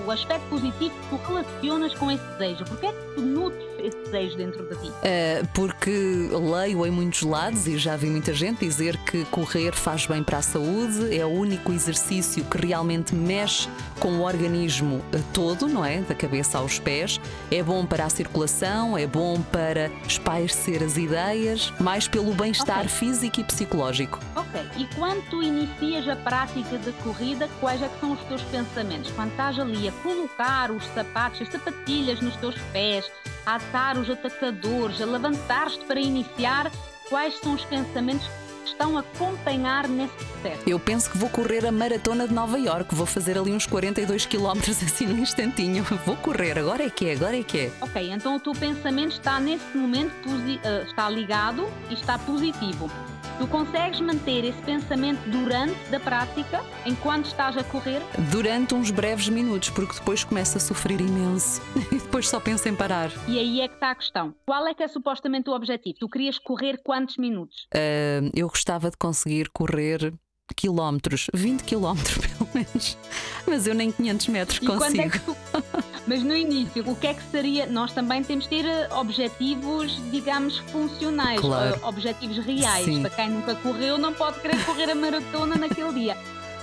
o 0.05 0.11
aspecto 0.11 0.47
positivo 0.49 0.95
que 0.95 1.09
tu 1.09 1.15
relacionas 1.27 1.93
com 1.93 2.09
esse 2.09 2.23
desejo? 2.31 2.65
Porquê 2.65 2.87
é 2.87 2.91
que 2.91 3.15
tu 3.15 3.21
nutres 3.21 3.66
esse 3.79 3.97
desejo 3.97 4.37
dentro 4.37 4.63
de 4.63 4.75
ti? 4.75 4.89
Uh, 4.89 5.47
porque 5.53 6.29
leio 6.31 6.85
em 6.85 6.91
muitos 6.91 7.21
lados 7.21 7.67
e 7.67 7.77
já 7.77 7.95
vi 7.95 8.07
muita 8.07 8.33
gente 8.33 8.59
dizer 8.59 8.97
que 8.97 9.25
correr 9.25 9.73
faz 9.73 10.05
bem 10.05 10.23
para 10.23 10.39
a 10.39 10.41
saúde, 10.41 11.15
é 11.15 11.25
o 11.25 11.29
único 11.29 11.71
exercício 11.71 12.43
que 12.45 12.65
realmente 12.65 13.13
mexe 13.13 13.69
com 13.99 14.19
o 14.19 14.21
organismo 14.23 15.03
todo, 15.33 15.67
não 15.67 15.83
é? 15.83 16.01
Da 16.01 16.15
cabeça 16.15 16.57
aos 16.57 16.79
pés. 16.79 17.19
É 17.51 17.61
bom 17.63 17.85
para 17.85 18.05
a 18.05 18.09
circulação, 18.09 18.97
é 18.97 19.07
bom 19.07 19.41
para 19.41 19.89
espairecer 20.07 20.83
as 20.83 20.97
ideias, 20.97 21.73
mais 21.79 22.07
pelo 22.07 22.33
bem-estar 22.33 22.85
okay. 22.85 22.89
físico 22.89 23.39
e 23.39 23.43
psicológico. 23.43 24.19
Ok, 24.35 24.61
e 24.77 24.85
quando 24.95 25.27
tu 25.29 25.41
inicias 25.41 26.07
a 26.07 26.15
prática 26.15 26.77
da 26.77 26.91
corrida, 27.03 27.49
quais 27.59 27.81
é 27.81 27.87
que 27.87 27.99
são 27.99 28.13
os 28.13 28.21
teus 28.21 28.41
pensamentos? 28.43 29.11
Quando 29.11 29.31
estás 29.31 29.59
ali 29.59 29.87
a 29.87 29.91
colocar 30.03 30.71
os 30.71 30.83
sapatos, 30.87 31.41
as 31.41 31.49
sapatilhas 31.49 32.21
nos 32.21 32.35
teus 32.37 32.55
pés, 32.71 33.09
a 33.47 33.55
atar 33.55 33.97
os 33.97 34.09
atacadores, 34.09 35.01
a 35.01 35.05
levantar-te 35.05 35.79
para 35.85 36.01
iniciar, 36.01 36.69
quais 37.07 37.39
são 37.39 37.53
os 37.53 37.63
pensamentos 37.63 38.27
que 38.27 38.71
estão 38.71 38.97
a 38.97 38.99
acompanhar 38.99 39.87
nesse 39.87 40.13
processo? 40.15 40.63
Eu 40.67 40.77
penso 40.77 41.09
que 41.09 41.17
vou 41.17 41.29
correr 41.29 41.65
a 41.65 41.71
maratona 41.71 42.27
de 42.27 42.33
Nova 42.33 42.59
York, 42.59 42.93
vou 42.93 43.05
fazer 43.05 43.37
ali 43.37 43.53
uns 43.53 43.65
42 43.65 44.25
km 44.25 44.59
assim 44.85 45.07
num 45.07 45.19
instantinho. 45.19 45.85
Vou 46.05 46.17
correr, 46.17 46.59
agora 46.59 46.83
é 46.83 46.89
que 46.89 47.07
é, 47.07 47.13
agora 47.13 47.39
é 47.39 47.43
que 47.43 47.59
é. 47.59 47.71
Ok, 47.79 48.11
então 48.11 48.35
o 48.35 48.39
teu 48.39 48.51
pensamento 48.51 49.13
está 49.13 49.39
nesse 49.39 49.77
momento 49.77 50.27
uh, 50.27 50.85
está 50.85 51.09
ligado 51.09 51.71
e 51.89 51.93
está 51.93 52.19
positivo. 52.19 52.91
Tu 53.37 53.45
consegues 53.47 54.01
manter 54.01 54.43
esse 54.45 54.59
pensamento 54.63 55.19
durante 55.29 55.77
da 55.91 55.99
prática, 55.99 56.63
enquanto 56.87 57.25
estás 57.25 57.55
a 57.55 57.63
correr? 57.63 58.01
Durante 58.31 58.73
uns 58.73 58.89
breves 58.89 59.29
minutos, 59.29 59.69
porque 59.69 59.93
depois 59.93 60.23
começa 60.23 60.57
a 60.57 60.61
sofrer 60.61 60.99
imenso 60.99 61.61
e 61.91 61.99
depois 61.99 62.27
só 62.27 62.39
pensa 62.39 62.67
em 62.67 62.75
parar. 62.75 63.11
E 63.27 63.37
aí 63.37 63.61
é 63.61 63.67
que 63.67 63.75
está 63.75 63.91
a 63.91 63.95
questão. 63.95 64.33
Qual 64.43 64.65
é 64.65 64.73
que 64.73 64.81
é 64.81 64.87
supostamente 64.87 65.51
o 65.51 65.53
objetivo? 65.53 65.97
Tu 65.99 66.09
querias 66.09 66.39
correr 66.39 66.81
quantos 66.83 67.17
minutos? 67.17 67.67
Uh, 67.75 68.31
eu 68.33 68.47
gostava 68.47 68.89
de 68.89 68.97
conseguir 68.97 69.49
correr 69.49 70.11
quilómetros, 70.55 71.27
20 71.33 71.63
quilómetros 71.63 72.17
pelo 72.25 72.49
menos, 72.53 72.97
mas 73.45 73.67
eu 73.67 73.75
nem 73.75 73.91
500 73.91 74.27
metros 74.29 74.57
e 74.61 74.65
consigo. 74.65 75.15
É 75.15 75.19
tu... 75.19 75.37
Mas 76.07 76.23
no 76.23 76.35
início, 76.35 76.89
o 76.89 76.95
que 76.95 77.07
é 77.07 77.13
que 77.13 77.23
seria? 77.23 77.65
Nós 77.65 77.91
também 77.91 78.23
temos 78.23 78.45
de 78.45 78.49
ter 78.49 78.65
eh, 78.65 78.87
objetivos, 78.93 79.99
digamos, 80.09 80.57
funcionais, 80.71 81.41
claro. 81.41 81.77
Objetivos 81.83 82.37
reais. 82.37 82.85
Sim. 82.85 83.01
Para 83.01 83.09
quem 83.09 83.29
nunca 83.29 83.55
correu, 83.55 83.97
não 83.97 84.13
pode 84.13 84.39
querer 84.39 84.63
correr 84.65 84.89
a 84.89 84.95
maratona 84.95 85.55
naquele 85.57 85.91
dia. 85.93 86.17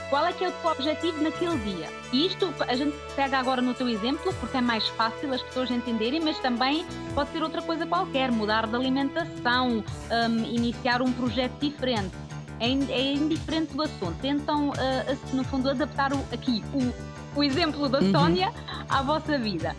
Qual 0.08 0.24
é 0.24 0.32
que 0.32 0.44
é 0.44 0.48
o 0.48 0.52
teu 0.52 0.70
objetivo 0.70 1.22
naquele 1.22 1.58
dia? 1.58 1.88
E 2.12 2.26
isto 2.26 2.52
a 2.60 2.74
gente 2.74 2.96
pega 3.14 3.38
agora 3.38 3.60
no 3.60 3.74
teu 3.74 3.88
exemplo, 3.88 4.32
porque 4.40 4.56
é 4.56 4.60
mais 4.60 4.86
fácil 4.88 5.32
as 5.34 5.42
pessoas 5.42 5.70
entenderem, 5.70 6.20
mas 6.20 6.38
também 6.38 6.86
pode 7.14 7.30
ser 7.32 7.42
outra 7.42 7.60
coisa 7.60 7.86
qualquer, 7.86 8.30
mudar 8.30 8.66
de 8.66 8.74
alimentação, 8.74 9.84
um, 10.10 10.44
iniciar 10.44 11.02
um 11.02 11.12
projeto 11.12 11.58
diferente 11.60 12.14
é, 12.60 12.68
é 12.92 13.12
indiferente 13.12 13.74
do 13.74 13.82
assunto. 13.82 14.14
Tentam, 14.20 14.70
uh, 14.70 15.36
no 15.36 15.44
fundo, 15.44 15.68
adaptar 15.70 16.12
o, 16.12 16.18
aqui 16.32 16.64
o, 16.72 17.13
o 17.34 17.42
exemplo 17.42 17.88
da 17.88 18.00
uhum. 18.00 18.10
Sónia 18.10 18.52
à 18.88 19.02
vossa 19.02 19.38
vida. 19.38 19.74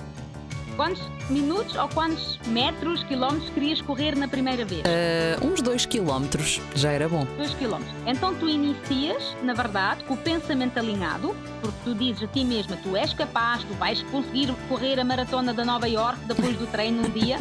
Quantos 0.75 1.01
minutos 1.29 1.74
ou 1.75 1.88
quantos 1.88 2.38
metros, 2.47 3.01
quilómetros 3.05 3.50
querias 3.51 3.81
correr 3.81 4.13
na 4.15 4.27
primeira 4.27 4.65
vez? 4.65 4.81
Uh, 4.81 5.47
uns 5.47 5.62
2 5.62 5.85
quilómetros, 5.85 6.62
já 6.75 6.91
era 6.91 7.07
bom. 7.07 7.25
2 7.38 7.53
quilómetros. 7.53 7.95
Então 8.05 8.35
tu 8.35 8.50
inicias, 8.50 9.35
na 9.41 9.53
verdade, 9.53 10.03
com 10.03 10.15
o 10.15 10.17
pensamento 10.17 10.77
alinhado, 10.77 11.33
porque 11.62 11.77
tu 11.85 11.95
dizes 11.95 12.24
a 12.24 12.27
ti 12.27 12.43
mesma, 12.43 12.75
tu 12.83 12.95
és 12.95 13.13
capaz, 13.13 13.63
tu 13.63 13.74
vais 13.75 14.01
conseguir 14.12 14.53
correr 14.67 15.00
a 15.00 15.05
maratona 15.05 15.53
da 15.53 15.63
Nova 15.63 15.88
York 15.88 16.19
depois 16.25 16.57
do 16.57 16.67
treino 16.67 17.07
um 17.07 17.09
dia. 17.09 17.38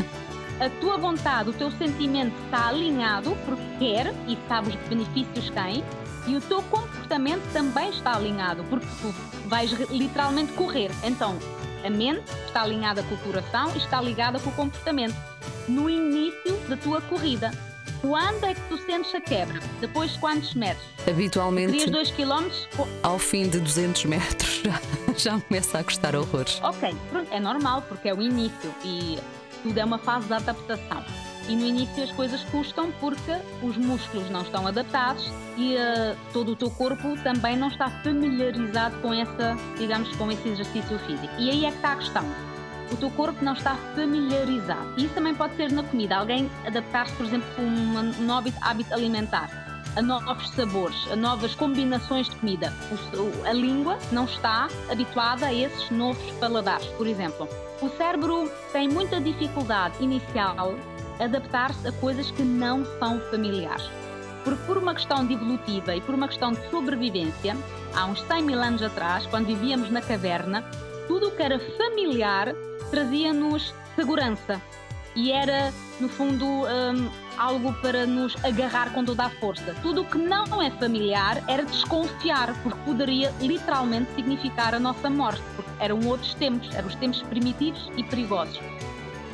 a 0.61 0.71
tua 0.81 0.97
vontade, 0.97 1.51
o 1.51 1.53
teu 1.53 1.73
sentimento 1.73 2.33
está 2.45 2.69
alinhado 2.69 3.37
porque 3.45 3.65
quer 3.81 4.15
e 4.29 4.39
sabe 4.49 4.69
os 4.69 4.77
benefícios 4.89 5.51
que 5.51 5.53
tem, 5.53 5.85
e 6.29 6.37
o 6.37 6.41
teu 6.41 6.63
comportamento 6.63 6.94
também 7.53 7.91
está 7.91 8.17
alinhado 8.17 8.65
porque 8.65 8.87
tu 9.01 9.15
vais 9.47 9.71
literalmente 9.91 10.53
correr. 10.53 10.91
Então, 11.03 11.39
a 11.85 11.91
mente 11.91 12.25
está 12.47 12.63
alinhada 12.63 13.03
com 13.03 13.15
o 13.15 13.19
coração 13.19 13.71
e 13.75 13.79
está 13.79 14.01
ligada 14.01 14.39
com 14.41 14.51
o 14.51 14.53
comportamento. 14.53 15.15
No 15.69 15.89
início 15.89 16.57
da 16.69 16.77
tua 16.77 17.01
corrida, 17.03 17.51
quando 18.01 18.45
é 18.45 18.55
que 18.55 18.61
tu 18.69 18.77
sentes 18.79 19.15
a 19.15 19.21
quebra? 19.21 19.61
Depois 19.81 20.13
de 20.13 20.19
quantos 20.19 20.55
metros? 20.55 20.85
Habitualmente. 21.09 21.73
Querias 21.73 21.91
2 21.91 22.11
km? 22.11 22.85
Ao 23.03 23.19
fim 23.19 23.49
de 23.49 23.61
200 23.61 24.05
metros 24.07 24.61
já, 24.65 24.81
já 25.17 25.41
começa 25.41 25.79
a 25.79 25.85
custar 25.85 26.17
horrores. 26.17 26.61
Ok, 26.63 26.95
pronto, 27.11 27.33
é 27.33 27.41
normal 27.41 27.83
porque 27.83 28.09
é 28.09 28.15
o 28.15 28.21
início 28.21 28.75
e 28.85 29.19
tudo 29.63 29.79
é 29.79 29.85
uma 29.85 29.99
fase 29.99 30.27
de 30.27 30.35
adaptação. 30.35 31.05
E 31.49 31.55
no 31.55 31.67
início 31.67 32.03
as 32.03 32.11
coisas 32.13 32.43
custam 32.45 32.91
porque 33.01 33.33
os 33.63 33.77
músculos 33.77 34.31
não 34.31 34.43
estão 34.43 34.67
adaptados 34.67 35.31
e 35.59 35.75
uh, 35.75 36.17
todo 36.33 36.53
o 36.53 36.57
teu 36.57 36.71
corpo 36.71 37.17
também 37.23 37.57
não 37.57 37.69
está 37.69 37.91
familiarizado 38.03 38.97
com 39.01 39.13
essa, 39.13 39.57
digamos, 39.79 40.15
com 40.17 40.31
esse 40.33 40.49
exercício 40.49 40.99
físico. 41.01 41.33
E 41.39 41.51
aí 41.51 41.67
é 41.67 41.71
que 41.71 41.77
está 41.77 41.93
a 41.93 41.97
questão. 41.97 42.25
O 42.91 42.97
teu 42.97 43.11
corpo 43.11 43.45
não 43.45 43.53
está 43.53 43.77
familiarizado. 43.95 44.95
Isso 44.97 45.13
também 45.15 45.35
pode 45.35 45.57
ser 45.57 45.71
na 45.71 45.83
comida. 45.83 46.17
Alguém 46.17 46.51
adaptar-se, 46.67 47.13
por 47.15 47.27
exemplo, 47.27 47.47
a 47.59 47.61
um 47.61 48.25
novo 48.25 48.53
hábito 48.61 48.95
alimentar, 48.95 49.51
a 49.97 50.03
novos 50.03 50.51
sabores, 50.51 50.97
a 51.11 51.17
novas 51.17 51.55
combinações 51.55 52.29
de 52.29 52.37
comida. 52.37 52.73
O, 52.91 53.47
a 53.47 53.53
língua 53.53 53.99
não 54.13 54.25
está 54.25 54.69
habituada 54.91 55.47
a 55.47 55.55
esses 55.55 55.91
novos 55.91 56.31
paladares, 56.33 56.87
por 56.89 57.07
exemplo. 57.07 57.49
O 57.81 57.89
cérebro 57.91 58.51
tem 58.73 58.89
muita 58.89 59.21
dificuldade 59.21 60.03
inicial 60.03 60.75
adaptar-se 61.21 61.87
a 61.87 61.93
coisas 61.93 62.31
que 62.31 62.43
não 62.43 62.85
são 62.99 63.21
familiares. 63.31 63.89
Porque 64.43 64.63
por 64.67 64.77
uma 64.77 64.95
questão 64.95 65.27
de 65.27 65.35
evolutiva 65.35 65.95
e 65.95 66.01
por 66.01 66.15
uma 66.15 66.29
questão 66.29 66.53
de 66.53 66.71
sobrevivência, 66.71 67.57
há 67.95 68.07
uns 68.07 68.21
100 68.23 68.43
mil 68.43 68.61
anos 68.61 68.83
atrás, 68.83 69.27
quando 69.27 69.47
vivíamos 69.47 69.91
na 69.91 70.03
caverna, 70.03 70.63
tudo 71.09 71.29
o 71.29 71.31
que 71.31 71.43
era 71.43 71.59
familiar 71.77 72.55
trazia-nos 72.91 73.75
segurança 73.97 74.61
e 75.17 75.31
era, 75.31 75.73
no 76.01 76.09
fundo, 76.09 76.45
um, 76.45 77.11
algo 77.39 77.73
para 77.75 78.07
nos 78.07 78.37
agarrar 78.45 78.93
com 78.93 79.05
toda 79.05 79.25
a 79.25 79.31
força. 79.31 79.75
Tudo 79.83 80.03
o 80.03 80.05
que 80.05 80.19
não 80.19 80.61
é 80.61 80.71
familiar 80.71 81.43
era 81.49 81.65
desconfiar, 81.65 82.55
porque 82.63 82.79
poderia 82.85 83.33
literalmente 83.41 84.13
significar 84.15 84.75
a 84.75 84.81
nossa 84.81 85.09
morte, 85.09 85.43
porque 85.55 85.71
eram 85.79 86.01
outros 86.07 86.35
tempos, 86.35 86.75
eram 86.75 86.89
os 86.89 86.95
tempos 86.97 87.23
primitivos 87.23 87.91
e 87.97 88.03
perigosos. 88.03 88.59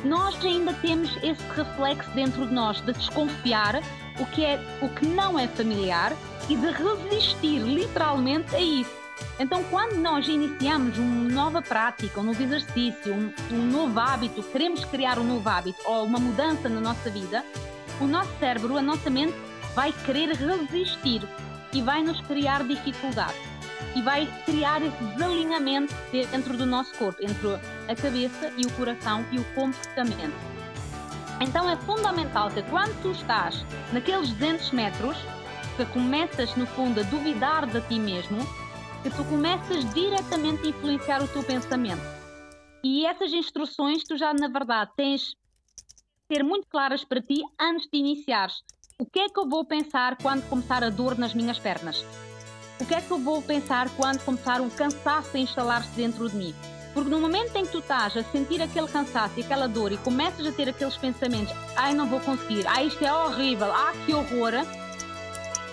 Nós 0.03 0.43
ainda 0.43 0.73
temos 0.73 1.15
esse 1.17 1.43
reflexo 1.55 2.09
dentro 2.11 2.47
de 2.47 2.53
nós 2.53 2.81
de 2.81 2.93
desconfiar 2.93 3.81
o 4.19 4.25
que 4.25 4.43
é 4.43 4.59
o 4.81 4.89
que 4.89 5.05
não 5.05 5.37
é 5.37 5.47
familiar 5.47 6.13
e 6.49 6.55
de 6.55 6.67
resistir 6.71 7.59
literalmente 7.59 8.55
a 8.55 8.59
isso. 8.59 9.01
Então, 9.39 9.63
quando 9.65 9.97
nós 9.97 10.27
iniciamos 10.27 10.97
uma 10.97 11.29
nova 11.29 11.61
prática, 11.61 12.19
um 12.19 12.23
novo 12.23 12.41
exercício, 12.41 13.13
um, 13.13 13.31
um 13.51 13.65
novo 13.67 13.99
hábito, 13.99 14.41
queremos 14.43 14.83
criar 14.85 15.19
um 15.19 15.23
novo 15.23 15.47
hábito 15.47 15.79
ou 15.85 16.05
uma 16.05 16.19
mudança 16.19 16.67
na 16.67 16.81
nossa 16.81 17.09
vida, 17.09 17.43
o 17.99 18.07
nosso 18.07 18.31
cérebro, 18.39 18.77
a 18.77 18.81
nossa 18.81 19.09
mente 19.09 19.35
vai 19.75 19.93
querer 20.05 20.29
resistir 20.29 21.21
e 21.71 21.81
vai 21.81 22.03
nos 22.03 22.19
criar 22.21 22.63
dificuldade 22.63 23.51
e 23.95 24.01
vai 24.01 24.27
criar 24.45 24.81
esse 24.81 25.03
desalinhamento 25.03 25.93
dentro 26.11 26.57
do 26.57 26.65
nosso 26.65 26.93
corpo, 26.95 27.21
entre 27.21 27.59
a 27.91 27.95
cabeça 27.95 28.51
e 28.57 28.65
o 28.65 28.71
coração 28.73 29.25
e 29.31 29.37
o 29.37 29.43
comportamento. 29.53 30.33
Então 31.41 31.69
é 31.69 31.75
fundamental 31.75 32.49
que 32.49 32.61
quando 32.63 33.01
tu 33.01 33.11
estás 33.11 33.65
naqueles 33.91 34.31
200 34.31 34.71
metros, 34.71 35.17
que 35.75 35.85
começas 35.87 36.55
no 36.55 36.65
fundo 36.67 36.99
a 36.99 37.03
duvidar 37.03 37.65
de 37.65 37.81
ti 37.81 37.99
mesmo, 37.99 38.39
que 39.03 39.09
tu 39.09 39.23
começas 39.25 39.83
diretamente 39.93 40.65
a 40.65 40.69
influenciar 40.69 41.23
o 41.23 41.27
teu 41.27 41.43
pensamento. 41.43 42.01
E 42.83 43.05
essas 43.05 43.33
instruções 43.33 44.03
tu 44.03 44.15
já 44.17 44.33
na 44.33 44.47
verdade 44.47 44.91
tens 44.95 45.35
ter 46.29 46.43
muito 46.43 46.67
claras 46.69 47.03
para 47.03 47.21
ti 47.21 47.41
antes 47.59 47.87
de 47.91 47.97
iniciares. 47.97 48.61
O 48.97 49.05
que 49.05 49.19
é 49.19 49.27
que 49.27 49.39
eu 49.39 49.49
vou 49.49 49.65
pensar 49.65 50.15
quando 50.17 50.47
começar 50.47 50.83
a 50.83 50.89
dor 50.89 51.17
nas 51.17 51.33
minhas 51.33 51.59
pernas? 51.59 52.05
O 52.79 52.85
que 52.85 52.93
é 52.93 53.01
que 53.01 53.11
eu 53.11 53.19
vou 53.19 53.41
pensar 53.41 53.89
quando 53.95 54.23
começar 54.23 54.61
o 54.61 54.69
cansaço 54.69 55.35
a 55.35 55.39
instalar-se 55.39 55.91
dentro 55.95 56.29
de 56.29 56.35
mim? 56.35 56.55
Porque 56.93 57.09
no 57.09 57.19
momento 57.19 57.55
em 57.55 57.65
que 57.65 57.71
tu 57.71 57.79
estás 57.79 58.17
a 58.17 58.23
sentir 58.23 58.61
aquele 58.61 58.87
cansaço 58.87 59.33
e 59.37 59.43
aquela 59.43 59.67
dor 59.67 59.91
e 59.91 59.97
começas 59.97 60.45
a 60.45 60.51
ter 60.51 60.67
aqueles 60.69 60.97
pensamentos, 60.97 61.53
ai 61.75 61.93
não 61.93 62.07
vou 62.07 62.19
conseguir, 62.19 62.67
ai 62.67 62.87
isto 62.87 63.03
é 63.03 63.13
horrível, 63.13 63.71
ah 63.71 63.93
que 64.05 64.13
horror, 64.13 64.53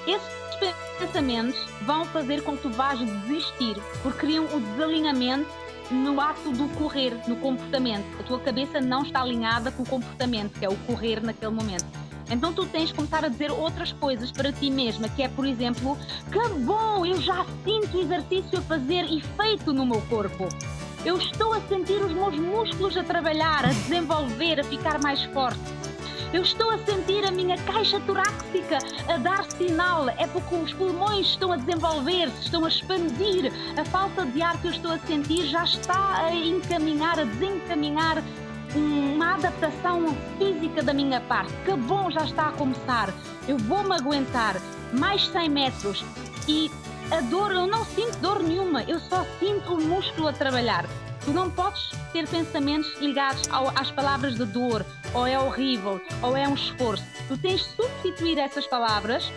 esses 0.06 0.38
pensamentos 0.98 1.56
vão 1.82 2.04
fazer 2.06 2.42
com 2.42 2.56
que 2.56 2.62
tu 2.62 2.70
vás 2.70 2.98
desistir, 2.98 3.76
porque 4.02 4.18
criam 4.18 4.44
o 4.46 4.60
desalinhamento 4.60 5.48
no 5.90 6.20
ato 6.20 6.50
do 6.52 6.68
correr, 6.76 7.16
no 7.26 7.37
comportamento. 7.37 8.06
A 8.20 8.22
tua 8.22 8.38
cabeça 8.40 8.80
não 8.80 9.02
está 9.02 9.22
alinhada 9.22 9.70
com 9.70 9.82
o 9.82 9.87
comportamento, 9.87 10.58
que 10.58 10.64
é 10.64 10.68
o 10.68 10.76
correr 10.78 11.22
naquele 11.22 11.52
momento. 11.52 11.87
Então 12.30 12.52
tu 12.52 12.66
tens 12.66 12.88
de 12.88 12.94
começar 12.94 13.25
a 13.25 13.28
dizer 13.28 13.50
outras 13.50 13.92
coisas 13.92 14.30
para 14.30 14.52
ti 14.52 14.70
mesma, 14.70 15.08
que 15.08 15.22
é, 15.22 15.28
por 15.28 15.46
exemplo, 15.46 15.96
que 16.30 16.48
bom, 16.60 17.06
eu 17.06 17.20
já 17.20 17.46
sinto 17.64 17.98
exercício 17.98 18.58
a 18.58 18.62
fazer 18.62 19.04
efeito 19.10 19.72
no 19.72 19.87
meu 19.87 20.00
corpo. 20.02 20.46
Eu 21.05 21.17
estou 21.17 21.55
a 21.55 21.61
sentir 21.62 22.02
os 22.02 22.12
meus 22.12 22.37
músculos 22.38 22.97
a 22.97 23.05
trabalhar, 23.05 23.64
a 23.64 23.69
desenvolver, 23.69 24.61
a 24.61 24.64
ficar 24.64 25.00
mais 25.00 25.23
forte. 25.26 25.61
Eu 26.33 26.43
estou 26.43 26.71
a 26.71 26.78
sentir 26.78 27.25
a 27.26 27.31
minha 27.31 27.57
caixa 27.62 27.99
torácica 28.00 28.78
a 29.09 29.17
dar 29.17 29.45
sinal. 29.52 30.09
É 30.11 30.26
porque 30.26 30.55
os 30.55 30.73
pulmões 30.75 31.28
estão 31.28 31.52
a 31.52 31.57
desenvolver-se, 31.57 32.43
estão 32.43 32.64
a 32.64 32.69
expandir. 32.69 33.50
A 33.78 33.85
falta 33.87 34.26
de 34.26 34.43
ar 34.43 34.61
que 34.61 34.67
eu 34.67 34.73
estou 34.73 34.90
a 34.90 34.99
sentir 34.99 35.47
já 35.47 35.64
está 35.64 36.26
a 36.26 36.35
encaminhar, 36.35 37.19
a 37.19 37.25
desencaminhar 37.25 38.23
uma 38.75 39.35
adaptação 39.35 40.14
física 40.37 40.83
da 40.83 40.93
minha 40.93 41.21
parte. 41.23 41.52
Que 41.64 41.75
bom, 41.75 42.11
já 42.11 42.25
está 42.25 42.49
a 42.49 42.52
começar. 42.52 43.14
Eu 43.47 43.57
vou-me 43.57 43.95
aguentar. 43.95 44.57
mais 44.93 45.26
100 45.28 45.49
metros 45.50 46.05
e 46.47 46.71
a 47.10 47.20
dor, 47.22 47.52
eu 47.52 47.66
não 47.66 47.84
sinto 47.84 48.18
dor 48.18 48.42
nenhuma, 48.42 48.82
eu 48.82 49.00
só 49.00 49.24
sinto 49.38 49.74
o 49.74 49.80
músculo 49.80 50.28
a 50.28 50.32
trabalhar. 50.32 50.86
Tu 51.24 51.32
não 51.32 51.50
podes 51.50 51.90
ter 52.12 52.26
pensamentos 52.28 52.94
ligados 53.00 53.42
ao, 53.50 53.68
às 53.70 53.90
palavras 53.90 54.34
de 54.36 54.44
dor, 54.44 54.84
ou 55.14 55.26
é 55.26 55.38
horrível, 55.38 56.00
ou 56.22 56.36
é 56.36 56.46
um 56.46 56.54
esforço. 56.54 57.04
Tu 57.26 57.36
tens 57.38 57.60
de 57.60 57.68
substituir 57.76 58.38
essas 58.38 58.66
palavras 58.66 59.30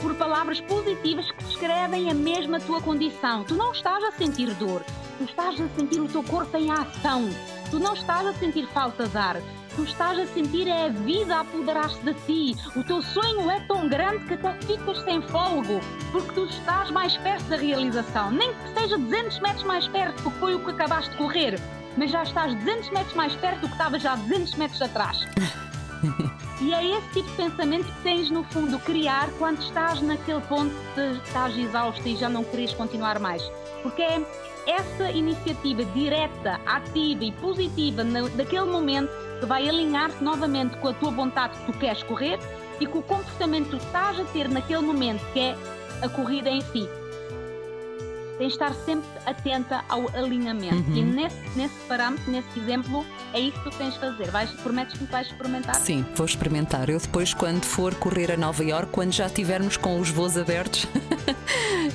por 0.00 0.14
palavras 0.14 0.60
positivas 0.62 1.30
que 1.30 1.44
descrevem 1.44 2.10
a 2.10 2.14
mesma 2.14 2.58
tua 2.60 2.80
condição. 2.80 3.44
Tu 3.44 3.54
não 3.54 3.72
estás 3.72 4.02
a 4.04 4.12
sentir 4.12 4.54
dor, 4.54 4.82
tu 5.18 5.24
estás 5.24 5.60
a 5.60 5.68
sentir 5.76 6.00
o 6.00 6.08
teu 6.08 6.22
corpo 6.22 6.56
em 6.56 6.70
ação. 6.70 7.28
Tu 7.70 7.78
não 7.78 7.94
estás 7.94 8.26
a 8.26 8.32
sentir 8.34 8.66
falta 8.68 9.06
de 9.06 9.16
ar, 9.16 9.36
tu 9.76 9.84
estás 9.84 10.18
a 10.18 10.26
sentir 10.26 10.68
é 10.68 10.86
a 10.86 10.88
vida 10.88 11.36
a 11.36 11.40
apoderar-se 11.40 11.98
de 12.00 12.14
ti. 12.26 12.56
O 12.76 12.84
teu 12.84 13.02
sonho 13.02 13.50
é 13.50 13.60
tão 13.60 13.88
grande 13.88 14.24
que 14.26 14.34
até 14.34 14.52
ficas 14.66 14.98
sem 15.02 15.22
fôlego, 15.22 15.80
porque 16.10 16.32
tu 16.32 16.44
estás 16.44 16.90
mais 16.90 17.16
perto 17.18 17.44
da 17.44 17.56
realização. 17.56 18.30
Nem 18.30 18.52
que 18.52 18.80
seja 18.80 18.98
200 18.98 19.40
metros 19.40 19.64
mais 19.64 19.88
perto, 19.88 20.22
porque 20.22 20.38
foi 20.38 20.54
o 20.54 20.64
que 20.64 20.70
acabaste 20.70 21.10
de 21.10 21.16
correr, 21.16 21.60
mas 21.96 22.10
já 22.10 22.22
estás 22.22 22.54
200 22.54 22.90
metros 22.90 23.14
mais 23.14 23.34
perto 23.36 23.60
do 23.60 23.66
que 23.68 23.74
estavas 23.74 24.02
já 24.02 24.14
200 24.14 24.54
metros 24.56 24.82
atrás. 24.82 25.26
e 26.60 26.74
é 26.74 26.98
esse 26.98 27.08
tipo 27.10 27.30
de 27.30 27.36
pensamento 27.36 27.86
que 27.86 28.02
tens, 28.02 28.30
no 28.30 28.44
fundo, 28.44 28.78
criar 28.80 29.30
quando 29.38 29.60
estás 29.60 30.00
naquele 30.02 30.40
ponto 30.42 30.74
de 30.94 31.18
estás 31.24 31.56
exausto 31.56 32.06
e 32.06 32.16
já 32.16 32.28
não 32.28 32.44
queres 32.44 32.74
continuar 32.74 33.18
mais. 33.18 33.42
Porque 33.82 34.02
é 34.02 34.20
essa 34.66 35.10
iniciativa 35.10 35.84
direta, 35.86 36.60
ativa 36.66 37.24
e 37.24 37.32
positiva 37.32 38.04
no, 38.04 38.28
daquele 38.30 38.66
momento 38.66 39.10
que 39.40 39.46
vai 39.46 39.68
alinhar-se 39.68 40.22
novamente 40.22 40.76
com 40.76 40.88
a 40.88 40.94
tua 40.94 41.10
vontade 41.10 41.58
que 41.58 41.72
tu 41.72 41.78
queres 41.78 42.02
correr 42.02 42.38
e 42.80 42.86
com 42.86 43.00
o 43.00 43.02
comportamento 43.02 43.70
que 43.70 43.76
tu 43.76 43.84
estás 43.84 44.18
a 44.18 44.24
ter 44.24 44.48
naquele 44.48 44.82
momento, 44.82 45.24
que 45.32 45.40
é 45.40 45.56
a 46.02 46.08
corrida 46.08 46.48
em 46.48 46.60
si 46.60 46.88
tens 48.42 48.48
de 48.48 48.54
estar 48.54 48.74
sempre 48.74 49.08
atenta 49.24 49.84
ao 49.88 50.08
alinhamento. 50.16 50.90
Uhum. 50.90 50.96
E 50.96 51.02
nesse, 51.02 51.36
nesse 51.54 51.74
parâmetro, 51.86 52.30
nesse 52.30 52.58
exemplo, 52.58 53.06
é 53.32 53.40
isso 53.40 53.56
que 53.58 53.70
tu 53.70 53.76
tens 53.76 53.94
de 53.94 54.00
fazer. 54.00 54.30
Vais, 54.30 54.50
prometes 54.50 54.98
que 54.98 55.04
vais 55.04 55.26
experimentar? 55.28 55.76
Sim, 55.76 56.04
vou 56.14 56.26
experimentar. 56.26 56.90
Eu 56.90 56.98
depois, 56.98 57.32
quando 57.32 57.64
for 57.64 57.94
correr 57.94 58.32
a 58.32 58.36
Nova 58.36 58.64
York, 58.64 58.88
quando 58.90 59.12
já 59.12 59.28
tivermos 59.28 59.76
com 59.76 60.00
os 60.00 60.10
voos 60.10 60.36
abertos, 60.36 60.86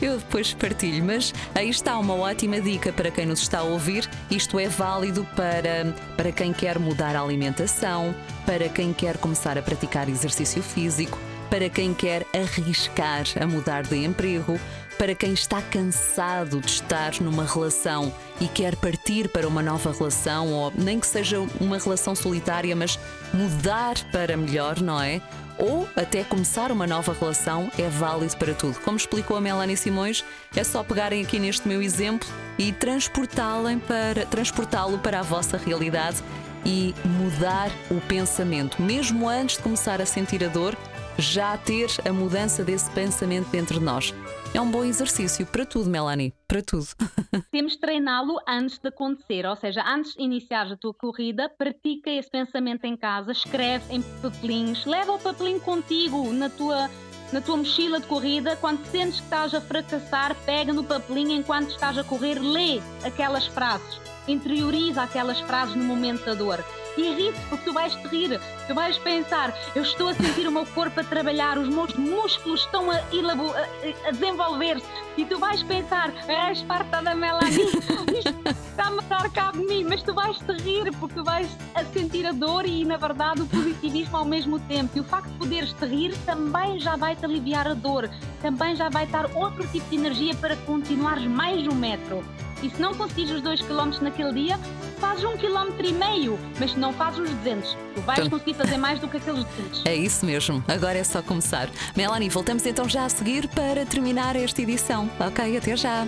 eu 0.02 0.18
depois 0.18 0.54
partilho. 0.54 1.04
Mas 1.04 1.34
aí 1.56 1.70
está 1.70 1.98
uma 1.98 2.16
ótima 2.16 2.60
dica 2.62 2.92
para 2.92 3.12
quem 3.12 3.26
nos 3.26 3.42
está 3.42 3.60
a 3.60 3.64
ouvir. 3.64 4.10
Isto 4.30 4.60
é 4.60 4.68
válido 4.68 5.26
para, 5.36 5.94
para 6.16 6.32
quem 6.32 6.54
quer 6.54 6.80
mudar 6.80 7.16
a 7.16 7.22
alimentação, 7.22 8.16
para 8.46 8.70
quem 8.70 8.94
quer 8.94 9.18
começar 9.18 9.58
a 9.58 9.62
praticar 9.62 10.10
exercício 10.10 10.62
físico, 10.62 11.20
para 11.50 11.70
quem 11.70 11.94
quer 11.94 12.26
arriscar 12.34 13.26
a 13.40 13.46
mudar 13.46 13.84
de 13.84 14.04
emprego 14.04 14.60
para 14.98 15.14
quem 15.14 15.34
está 15.34 15.62
cansado 15.62 16.60
de 16.60 16.72
estar 16.72 17.14
numa 17.22 17.46
relação 17.46 18.12
e 18.42 18.48
quer 18.48 18.76
partir 18.76 19.30
para 19.30 19.48
uma 19.48 19.62
nova 19.62 19.92
relação, 19.92 20.52
ou 20.52 20.74
nem 20.76 21.00
que 21.00 21.08
seja 21.08 21.40
uma 21.62 21.78
relação 21.78 22.16
solitária, 22.16 22.76
mas 22.76 23.00
mudar 23.34 23.96
para 24.12 24.36
melhor, 24.36 24.82
não 24.82 25.00
é? 25.00 25.22
Ou 25.58 25.88
até 25.96 26.24
começar 26.24 26.72
uma 26.72 26.86
nova 26.86 27.14
relação 27.14 27.72
é 27.78 27.90
válido 27.90 28.38
para 28.38 28.54
tudo. 28.54 28.80
Como 28.82 28.98
explicou 28.98 29.38
a 29.38 29.42
Melanie 29.42 29.78
Simões, 29.78 30.24
é 30.56 30.64
só 30.64 30.84
pegarem 30.84 31.24
aqui 31.24 31.40
neste 31.40 31.68
meu 31.68 31.82
exemplo 31.82 32.28
e 32.58 32.72
transportá-lo 32.72 33.80
para, 33.80 34.26
transportá-lo 34.26 35.00
para 35.00 35.20
a 35.20 35.24
vossa 35.24 35.58
realidade 35.58 36.24
e 36.66 36.94
mudar 37.06 37.72
o 37.90 38.00
pensamento. 38.02 38.82
Mesmo 38.82 39.28
antes 39.28 39.58
de 39.58 39.64
começar 39.64 40.02
a 40.02 40.06
sentir 40.06 40.44
a 40.44 40.48
dor, 40.48 40.78
já 41.18 41.58
ter 41.58 41.90
a 42.08 42.14
mudança 42.14 42.64
desse 42.64 42.90
pensamento 42.92 43.50
dentro 43.50 43.80
de 43.80 43.86
nós. 43.86 44.14
É 44.54 44.62
um 44.62 44.70
bom 44.72 44.84
exercício 44.84 45.46
para 45.46 45.66
tudo, 45.66 45.90
Melanie, 45.90 46.34
para 46.48 46.62
tudo. 46.62 46.88
Temos 47.52 47.74
de 47.74 47.80
treiná-lo 47.80 48.40
antes 48.48 48.80
de 48.80 48.88
acontecer, 48.90 49.46
ou 49.46 49.56
seja, 49.56 49.84
antes 49.86 50.14
de 50.14 50.24
iniciar 50.24 50.72
a 50.72 50.78
tua 50.78 50.94
corrida, 50.94 51.50
pratica 51.50 52.10
esse 52.10 52.30
pensamento 52.30 52.86
em 52.86 52.98
casa, 52.98 53.32
escreve 53.32 53.94
em 53.94 54.02
papelinhos, 54.22 54.86
leva 54.86 55.14
o 55.14 55.20
papelinho 55.20 55.60
contigo 55.60 56.32
na 56.34 56.50
tua 56.50 56.90
na 57.34 57.42
tua 57.42 57.58
mochila 57.58 58.00
de 58.00 58.08
corrida, 58.08 58.56
quando 58.56 58.86
sentes 58.86 59.20
que 59.20 59.26
estás 59.26 59.54
a 59.54 59.60
fracassar, 59.60 60.34
pega 60.46 60.72
no 60.72 60.82
papelinho 60.82 61.34
enquanto 61.34 61.72
estás 61.72 61.98
a 61.98 62.04
correr, 62.04 62.40
lê 62.40 62.80
aquelas 63.04 63.46
frases, 63.48 64.00
interioriza 64.30 65.04
aquelas 65.04 65.42
frases 65.42 65.76
no 65.76 65.84
momento 65.84 66.24
da 66.24 66.34
dor 66.34 66.64
e 66.98 67.14
ri-te, 67.14 67.40
porque 67.50 67.66
tu 67.66 67.74
vais 67.74 67.96
te 67.96 68.08
rir, 68.08 68.40
tu 68.68 68.74
vais 68.74 68.98
pensar, 68.98 69.54
eu 69.76 69.84
estou 69.84 70.10
a 70.10 70.14
sentir 70.14 70.48
o 70.48 70.52
meu 70.52 70.66
corpo 70.66 71.00
a 71.00 71.04
trabalhar, 71.04 71.58
os 71.58 71.70
meus 71.70 71.94
músculos 71.96 72.62
estão 72.62 72.90
a, 72.92 72.96
a, 72.96 74.08
a 74.08 74.12
desenvolver-se, 74.12 74.86
e 75.18 75.26
tu 75.26 75.40
vais 75.40 75.64
pensar, 75.64 76.12
é 76.28 76.36
a 76.36 76.52
esparta 76.52 77.02
da 77.02 77.16
Melanie, 77.16 77.66
isto 78.18 78.36
está-me 78.70 79.00
a 79.00 79.04
dar 79.04 79.30
cabo 79.32 79.60
de 79.60 79.66
mim, 79.66 79.84
mas 79.84 80.02
tu 80.04 80.14
vais 80.14 80.38
te 80.38 80.52
rir, 80.64 80.92
porque 81.00 81.16
tu 81.16 81.24
vais 81.24 81.50
a 81.76 81.84
sentir 81.86 82.26
a 82.26 82.32
dor 82.32 82.66
e, 82.66 82.86
na 82.86 82.98
verdade, 82.98 83.42
o 83.42 83.46
positivismo 83.48 84.18
ao 84.18 84.26
mesmo 84.26 84.60
tempo. 84.62 84.98
E 84.98 85.00
o 85.00 85.04
facto 85.04 85.30
de 85.30 85.38
poderes 85.38 85.74
te 85.74 85.86
rir 85.86 86.18
também 86.26 86.80
já 86.80 86.96
vai 86.96 87.16
te 87.16 87.26
aliviar 87.26 87.68
a 87.68 87.74
dor, 87.74 88.10
também 88.42 88.76
já 88.76 88.90
vai 88.90 89.06
dar 89.08 89.30
outro 89.36 89.68
tipo 89.68 89.90
de 89.90 89.96
energia 89.96 90.36
para 90.36 90.56
continuares 90.58 91.26
mais 91.26 91.68
um 91.68 91.76
metro. 91.76 92.24
E 92.62 92.70
se 92.70 92.82
não 92.82 92.94
conseguires 92.94 93.32
os 93.32 93.42
2 93.42 93.62
km 93.62 93.92
naquele 94.02 94.34
dia, 94.34 94.60
fazes 95.00 95.24
um 95.24 95.38
quilómetro 95.38 95.86
e 95.86 95.94
meio, 95.94 96.40
mas 96.60 96.76
não 96.76 96.92
fazes 96.94 97.20
os 97.20 97.30
200. 97.30 97.78
Tu 97.96 98.02
vais 98.02 98.20
então... 98.20 98.30
conseguir 98.32 98.54
fazer 98.56 98.78
mais 98.78 99.00
do 99.00 99.08
que 99.08 99.18
aqueles 99.18 99.44
200. 99.44 99.86
É 99.86 99.96
isso 99.96 100.26
mesmo, 100.26 100.64
agora 100.68 100.98
é 100.98 101.04
só 101.04 101.22
começar. 101.22 101.70
Melanie, 101.96 102.30
voltamos 102.30 102.66
então 102.66 102.88
já 102.90 103.06
a 103.06 103.10
seguir 103.10 103.48
para 103.50 103.86
terminar 103.86 104.36
esta 104.36 104.62
edição. 104.62 105.10
Ok, 105.20 105.58
até 105.58 105.76
já. 105.76 106.08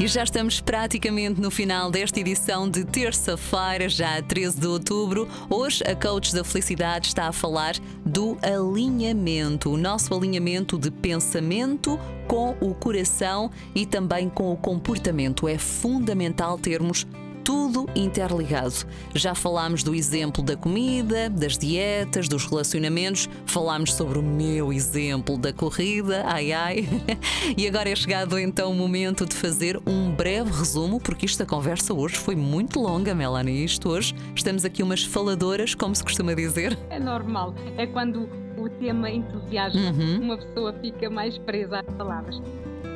E 0.00 0.06
já 0.06 0.22
estamos 0.22 0.60
praticamente 0.60 1.40
no 1.40 1.50
final 1.50 1.90
desta 1.90 2.20
edição 2.20 2.70
de 2.70 2.84
terça-feira, 2.84 3.88
já 3.88 4.22
13 4.22 4.60
de 4.60 4.66
outubro. 4.68 5.26
Hoje 5.50 5.82
a 5.82 5.96
Coach 5.96 6.32
da 6.32 6.44
Felicidade 6.44 7.08
está 7.08 7.26
a 7.26 7.32
falar 7.32 7.74
do 8.06 8.38
alinhamento, 8.40 9.72
o 9.72 9.76
nosso 9.76 10.14
alinhamento 10.14 10.78
de 10.78 10.92
pensamento 10.92 11.98
com 12.28 12.54
o 12.60 12.72
coração 12.74 13.50
e 13.74 13.84
também 13.84 14.28
com 14.28 14.52
o 14.52 14.56
comportamento. 14.56 15.48
É 15.48 15.58
fundamental 15.58 16.56
termos 16.56 17.04
tudo 17.48 17.86
interligado. 17.96 18.74
Já 19.14 19.34
falámos 19.34 19.82
do 19.82 19.94
exemplo 19.94 20.42
da 20.42 20.54
comida, 20.54 21.30
das 21.30 21.56
dietas, 21.56 22.28
dos 22.28 22.44
relacionamentos, 22.44 23.26
falámos 23.46 23.94
sobre 23.94 24.18
o 24.18 24.22
meu 24.22 24.70
exemplo 24.70 25.38
da 25.38 25.50
corrida, 25.50 26.24
ai 26.26 26.52
ai. 26.52 26.86
e 27.56 27.66
agora 27.66 27.88
é 27.88 27.96
chegado 27.96 28.38
então 28.38 28.70
o 28.70 28.74
momento 28.74 29.24
de 29.24 29.34
fazer 29.34 29.80
um 29.86 30.10
breve 30.10 30.50
resumo, 30.50 31.00
porque 31.00 31.24
esta 31.24 31.46
conversa 31.46 31.94
hoje 31.94 32.16
foi 32.16 32.36
muito 32.36 32.78
longa, 32.80 33.14
Melanie. 33.14 33.64
Isto 33.64 33.88
hoje 33.88 34.14
estamos 34.34 34.66
aqui 34.66 34.82
umas 34.82 35.02
faladoras, 35.02 35.74
como 35.74 35.96
se 35.96 36.04
costuma 36.04 36.34
dizer. 36.34 36.78
É 36.90 37.00
normal, 37.00 37.54
é 37.78 37.86
quando 37.86 38.28
o 38.58 38.68
tema 38.68 39.08
entusiasma, 39.08 39.80
uhum. 39.80 40.20
uma 40.20 40.36
pessoa 40.36 40.74
fica 40.82 41.08
mais 41.08 41.38
presa 41.38 41.80
às 41.80 41.94
palavras. 41.94 42.42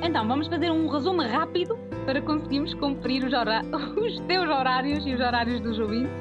Então, 0.03 0.27
vamos 0.27 0.49
fazer 0.49 0.69
um 0.69 0.89
resumo 0.89 1.23
rápido 1.23 1.79
para 2.05 2.21
conseguirmos 2.21 2.75
cumprir 2.75 3.23
os, 3.25 3.33
os 3.97 4.21
teus 4.27 4.49
horários 4.49 5.07
e 5.07 5.15
os 5.15 5.21
horários 5.21 5.61
dos 5.61 5.79
ouvintes, 5.79 6.13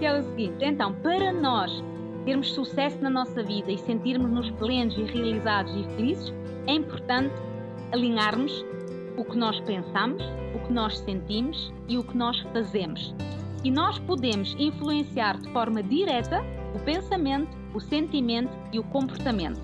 que 0.00 0.04
é 0.04 0.18
o 0.18 0.22
seguinte: 0.22 0.64
então, 0.64 0.92
para 0.94 1.32
nós 1.32 1.72
termos 2.24 2.52
sucesso 2.52 2.98
na 3.00 3.08
nossa 3.08 3.40
vida 3.44 3.70
e 3.70 3.78
sentirmos-nos 3.78 4.50
plenos 4.52 4.96
e 4.98 5.04
realizados 5.04 5.72
e 5.76 5.84
felizes, 5.94 6.34
é 6.66 6.72
importante 6.72 7.34
alinharmos 7.92 8.64
o 9.16 9.24
que 9.24 9.38
nós 9.38 9.60
pensamos, 9.60 10.22
o 10.54 10.66
que 10.66 10.72
nós 10.72 10.98
sentimos 10.98 11.72
e 11.88 11.98
o 11.98 12.02
que 12.02 12.16
nós 12.16 12.40
fazemos. 12.52 13.14
E 13.62 13.70
nós 13.70 13.98
podemos 14.00 14.56
influenciar 14.58 15.38
de 15.38 15.48
forma 15.52 15.82
direta 15.82 16.42
o 16.74 16.80
pensamento, 16.80 17.56
o 17.74 17.80
sentimento 17.80 18.56
e 18.72 18.78
o 18.80 18.84
comportamento. 18.84 19.60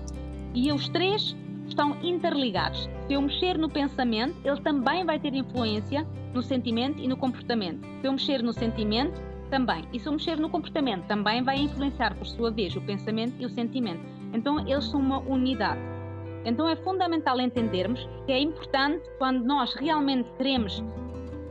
E 0.53 0.71
os 0.71 0.87
três 0.89 1.35
estão 1.67 1.97
interligados. 2.01 2.89
Se 3.07 3.13
eu 3.13 3.21
mexer 3.21 3.57
no 3.57 3.69
pensamento, 3.69 4.35
ele 4.43 4.61
também 4.61 5.05
vai 5.05 5.19
ter 5.19 5.33
influência 5.33 6.07
no 6.33 6.41
sentimento 6.41 6.99
e 6.99 7.07
no 7.07 7.17
comportamento. 7.17 7.85
Se 8.01 8.07
eu 8.07 8.11
mexer 8.11 8.43
no 8.43 8.53
sentimento, 8.53 9.21
também. 9.49 9.85
E 9.93 9.99
se 9.99 10.07
eu 10.07 10.13
mexer 10.13 10.37
no 10.37 10.49
comportamento, 10.49 11.05
também 11.07 11.41
vai 11.41 11.57
influenciar, 11.57 12.15
por 12.15 12.25
sua 12.25 12.51
vez, 12.51 12.75
o 12.75 12.81
pensamento 12.81 13.33
e 13.39 13.45
o 13.45 13.49
sentimento. 13.49 14.01
Então, 14.33 14.59
eles 14.67 14.85
são 14.85 14.99
uma 14.99 15.19
unidade. 15.19 15.79
Então, 16.45 16.67
é 16.67 16.75
fundamental 16.75 17.39
entendermos 17.39 18.07
que 18.25 18.31
é 18.31 18.39
importante, 18.39 19.09
quando 19.17 19.43
nós 19.43 19.73
realmente 19.75 20.29
queremos 20.37 20.83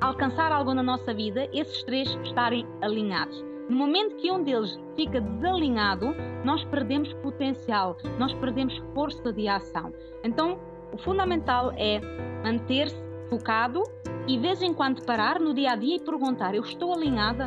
alcançar 0.01 0.53
algo 0.53 0.75
na 0.75 0.83
nossa 0.83 1.13
vida, 1.13 1.49
esses 1.53 1.83
três 1.85 2.09
estarem 2.23 2.67
alinhados. 2.83 3.45
No 3.69 3.77
momento 3.77 4.17
que 4.17 4.31
um 4.31 4.45
deles 4.45 4.79
fica 4.95 5.21
desalinhado, 5.21 6.15
nós 6.45 6.63
perdemos 6.67 7.13
potencial, 7.15 7.97
nós 8.17 8.33
perdemos 8.35 8.77
força 8.95 9.33
de 9.33 9.49
ação. 9.49 9.93
Então, 10.23 10.59
o 10.93 10.99
fundamental 10.99 11.73
é 11.77 12.01
manter-se 12.45 12.97
focado 13.29 13.83
e, 14.29 14.37
de 14.37 14.39
vez 14.39 14.63
em 14.63 14.73
quando, 14.73 15.05
parar 15.05 15.41
no 15.41 15.53
dia 15.53 15.73
a 15.73 15.77
dia 15.77 15.97
e 15.97 16.01
perguntar: 16.01 16.55
Eu 16.55 16.63
estou 16.63 16.95
alinhada? 16.95 17.47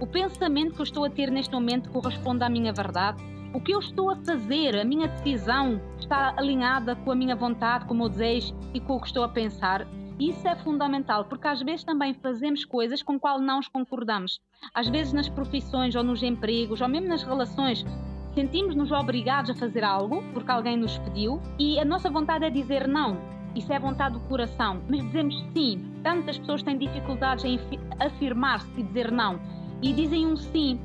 O 0.00 0.06
pensamento 0.06 0.74
que 0.74 0.80
eu 0.80 0.84
estou 0.84 1.04
a 1.04 1.10
ter 1.10 1.30
neste 1.30 1.54
momento 1.54 1.90
corresponde 1.90 2.44
à 2.44 2.48
minha 2.50 2.72
verdade? 2.72 3.22
O 3.54 3.60
que 3.60 3.72
eu 3.72 3.78
estou 3.78 4.10
a 4.10 4.16
fazer, 4.16 4.76
a 4.76 4.84
minha 4.84 5.08
decisão 5.08 5.80
está 5.98 6.34
alinhada 6.36 6.94
com 6.96 7.10
a 7.10 7.14
minha 7.14 7.36
vontade, 7.36 7.86
com 7.86 7.94
o 7.94 7.96
meu 7.96 8.08
desejo 8.08 8.54
e 8.74 8.80
com 8.80 8.96
o 8.96 9.00
que 9.00 9.06
estou 9.06 9.24
a 9.24 9.28
pensar. 9.28 9.86
Isso 10.18 10.46
é 10.46 10.54
fundamental, 10.54 11.24
porque 11.24 11.48
às 11.48 11.60
vezes 11.60 11.84
também 11.84 12.14
fazemos 12.14 12.64
coisas 12.64 13.02
com 13.02 13.18
qual 13.18 13.40
não 13.40 13.58
os 13.58 13.68
concordamos. 13.68 14.40
Às 14.72 14.88
vezes 14.88 15.12
nas 15.12 15.28
profissões 15.28 15.94
ou 15.96 16.04
nos 16.04 16.22
empregos 16.22 16.80
ou 16.80 16.88
mesmo 16.88 17.08
nas 17.08 17.24
relações, 17.24 17.84
sentimos-nos 18.32 18.92
obrigados 18.92 19.50
a 19.50 19.54
fazer 19.54 19.82
algo 19.82 20.22
porque 20.32 20.50
alguém 20.50 20.76
nos 20.76 20.98
pediu 20.98 21.40
e 21.58 21.78
a 21.80 21.84
nossa 21.84 22.08
vontade 22.10 22.44
é 22.44 22.50
dizer 22.50 22.86
não. 22.86 23.18
Isso 23.56 23.72
é 23.72 23.78
vontade 23.78 24.14
do 24.14 24.20
coração, 24.28 24.82
mas 24.88 25.00
dizemos 25.00 25.36
sim. 25.52 25.92
Tantas 26.02 26.38
pessoas 26.38 26.62
têm 26.62 26.78
dificuldades 26.78 27.44
em 27.44 27.58
afirmar-se 28.00 28.68
e 28.80 28.82
dizer 28.82 29.10
não 29.10 29.40
e 29.82 29.92
dizem 29.92 30.26
um 30.26 30.36
sim 30.36 30.80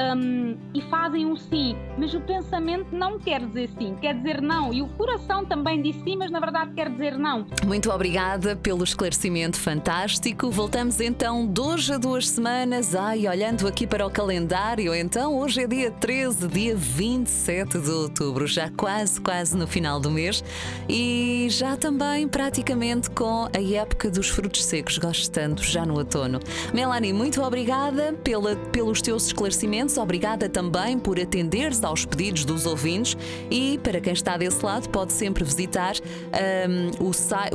um, 0.00 0.56
e 0.74 0.80
fazem 0.82 1.26
um 1.26 1.36
sim, 1.36 1.76
mas 1.98 2.14
o 2.14 2.20
pensamento 2.20 2.94
não 2.94 3.18
quer 3.18 3.44
dizer 3.46 3.68
sim, 3.78 3.94
quer 4.00 4.14
dizer 4.14 4.40
não, 4.40 4.72
e 4.72 4.80
o 4.80 4.88
coração 4.88 5.44
também 5.44 5.82
diz 5.82 5.96
sim, 6.02 6.16
mas 6.16 6.30
na 6.30 6.40
verdade 6.40 6.72
quer 6.74 6.90
dizer 6.90 7.18
não. 7.18 7.46
Muito 7.66 7.90
obrigada 7.90 8.56
pelo 8.56 8.82
esclarecimento 8.82 9.58
fantástico. 9.58 10.50
Voltamos 10.50 11.00
então 11.00 11.46
de 11.46 11.60
hoje 11.60 11.92
a 11.92 11.98
duas 11.98 12.28
semanas. 12.28 12.94
Ai, 12.94 13.28
olhando 13.28 13.66
aqui 13.66 13.86
para 13.86 14.06
o 14.06 14.10
calendário, 14.10 14.94
então 14.94 15.36
hoje 15.38 15.62
é 15.62 15.66
dia 15.66 15.90
13, 15.90 16.48
dia 16.48 16.74
27 16.74 17.78
de 17.78 17.90
outubro, 17.90 18.46
já 18.46 18.70
quase, 18.70 19.20
quase 19.20 19.56
no 19.56 19.66
final 19.66 20.00
do 20.00 20.10
mês 20.10 20.42
e 20.88 21.46
já 21.50 21.76
também 21.76 22.26
praticamente 22.26 23.10
com 23.10 23.48
a 23.54 23.62
época 23.62 24.10
dos 24.10 24.28
frutos 24.28 24.64
secos, 24.64 24.98
gostando 24.98 25.62
já 25.62 25.84
no 25.84 25.94
outono. 25.94 26.40
Melanie, 26.72 27.12
muito 27.12 27.42
obrigada 27.42 28.14
pela, 28.24 28.56
pelos 28.56 29.02
teus 29.02 29.26
esclarecimentos 29.26 29.89
obrigada 29.98 30.48
também 30.48 30.98
por 30.98 31.18
atenderes 31.18 31.82
aos 31.82 32.04
pedidos 32.04 32.44
dos 32.44 32.66
ouvintes 32.66 33.16
e 33.50 33.78
para 33.82 34.00
quem 34.00 34.12
está 34.12 34.36
desse 34.36 34.64
lado 34.64 34.88
pode 34.88 35.12
sempre 35.12 35.42
visitar 35.42 35.94
um, 37.00 37.06
o, 37.06 37.10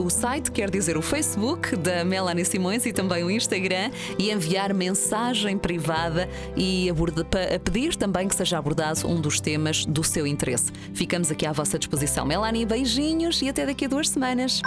o 0.06 0.10
site, 0.10 0.52
quer 0.52 0.70
dizer 0.70 0.98
o 0.98 1.02
Facebook 1.02 1.76
da 1.76 2.04
Melanie 2.04 2.46
Simões 2.46 2.86
e 2.86 2.94
também 2.94 3.24
o 3.24 3.30
Instagram 3.30 3.92
e 4.18 4.32
enviar 4.32 4.74
mensagem 4.74 5.58
privada 5.58 6.28
e 6.56 6.90
a 6.90 7.60
pedir 7.60 7.96
também 7.96 8.28
que 8.28 8.36
seja 8.36 8.58
abordado 8.58 9.08
um 9.08 9.20
dos 9.20 9.40
temas 9.40 9.86
do 9.86 10.04
seu 10.04 10.26
interesse. 10.26 10.72
Ficamos 10.94 11.30
aqui 11.30 11.46
à 11.46 11.52
vossa 11.52 11.78
disposição. 11.78 12.26
Melanie, 12.26 12.66
beijinhos 12.66 13.42
e 13.42 13.50
até 13.50 13.66
daqui 13.66 13.86
a 13.86 13.88
duas 13.88 14.10
semanas. 14.10 14.62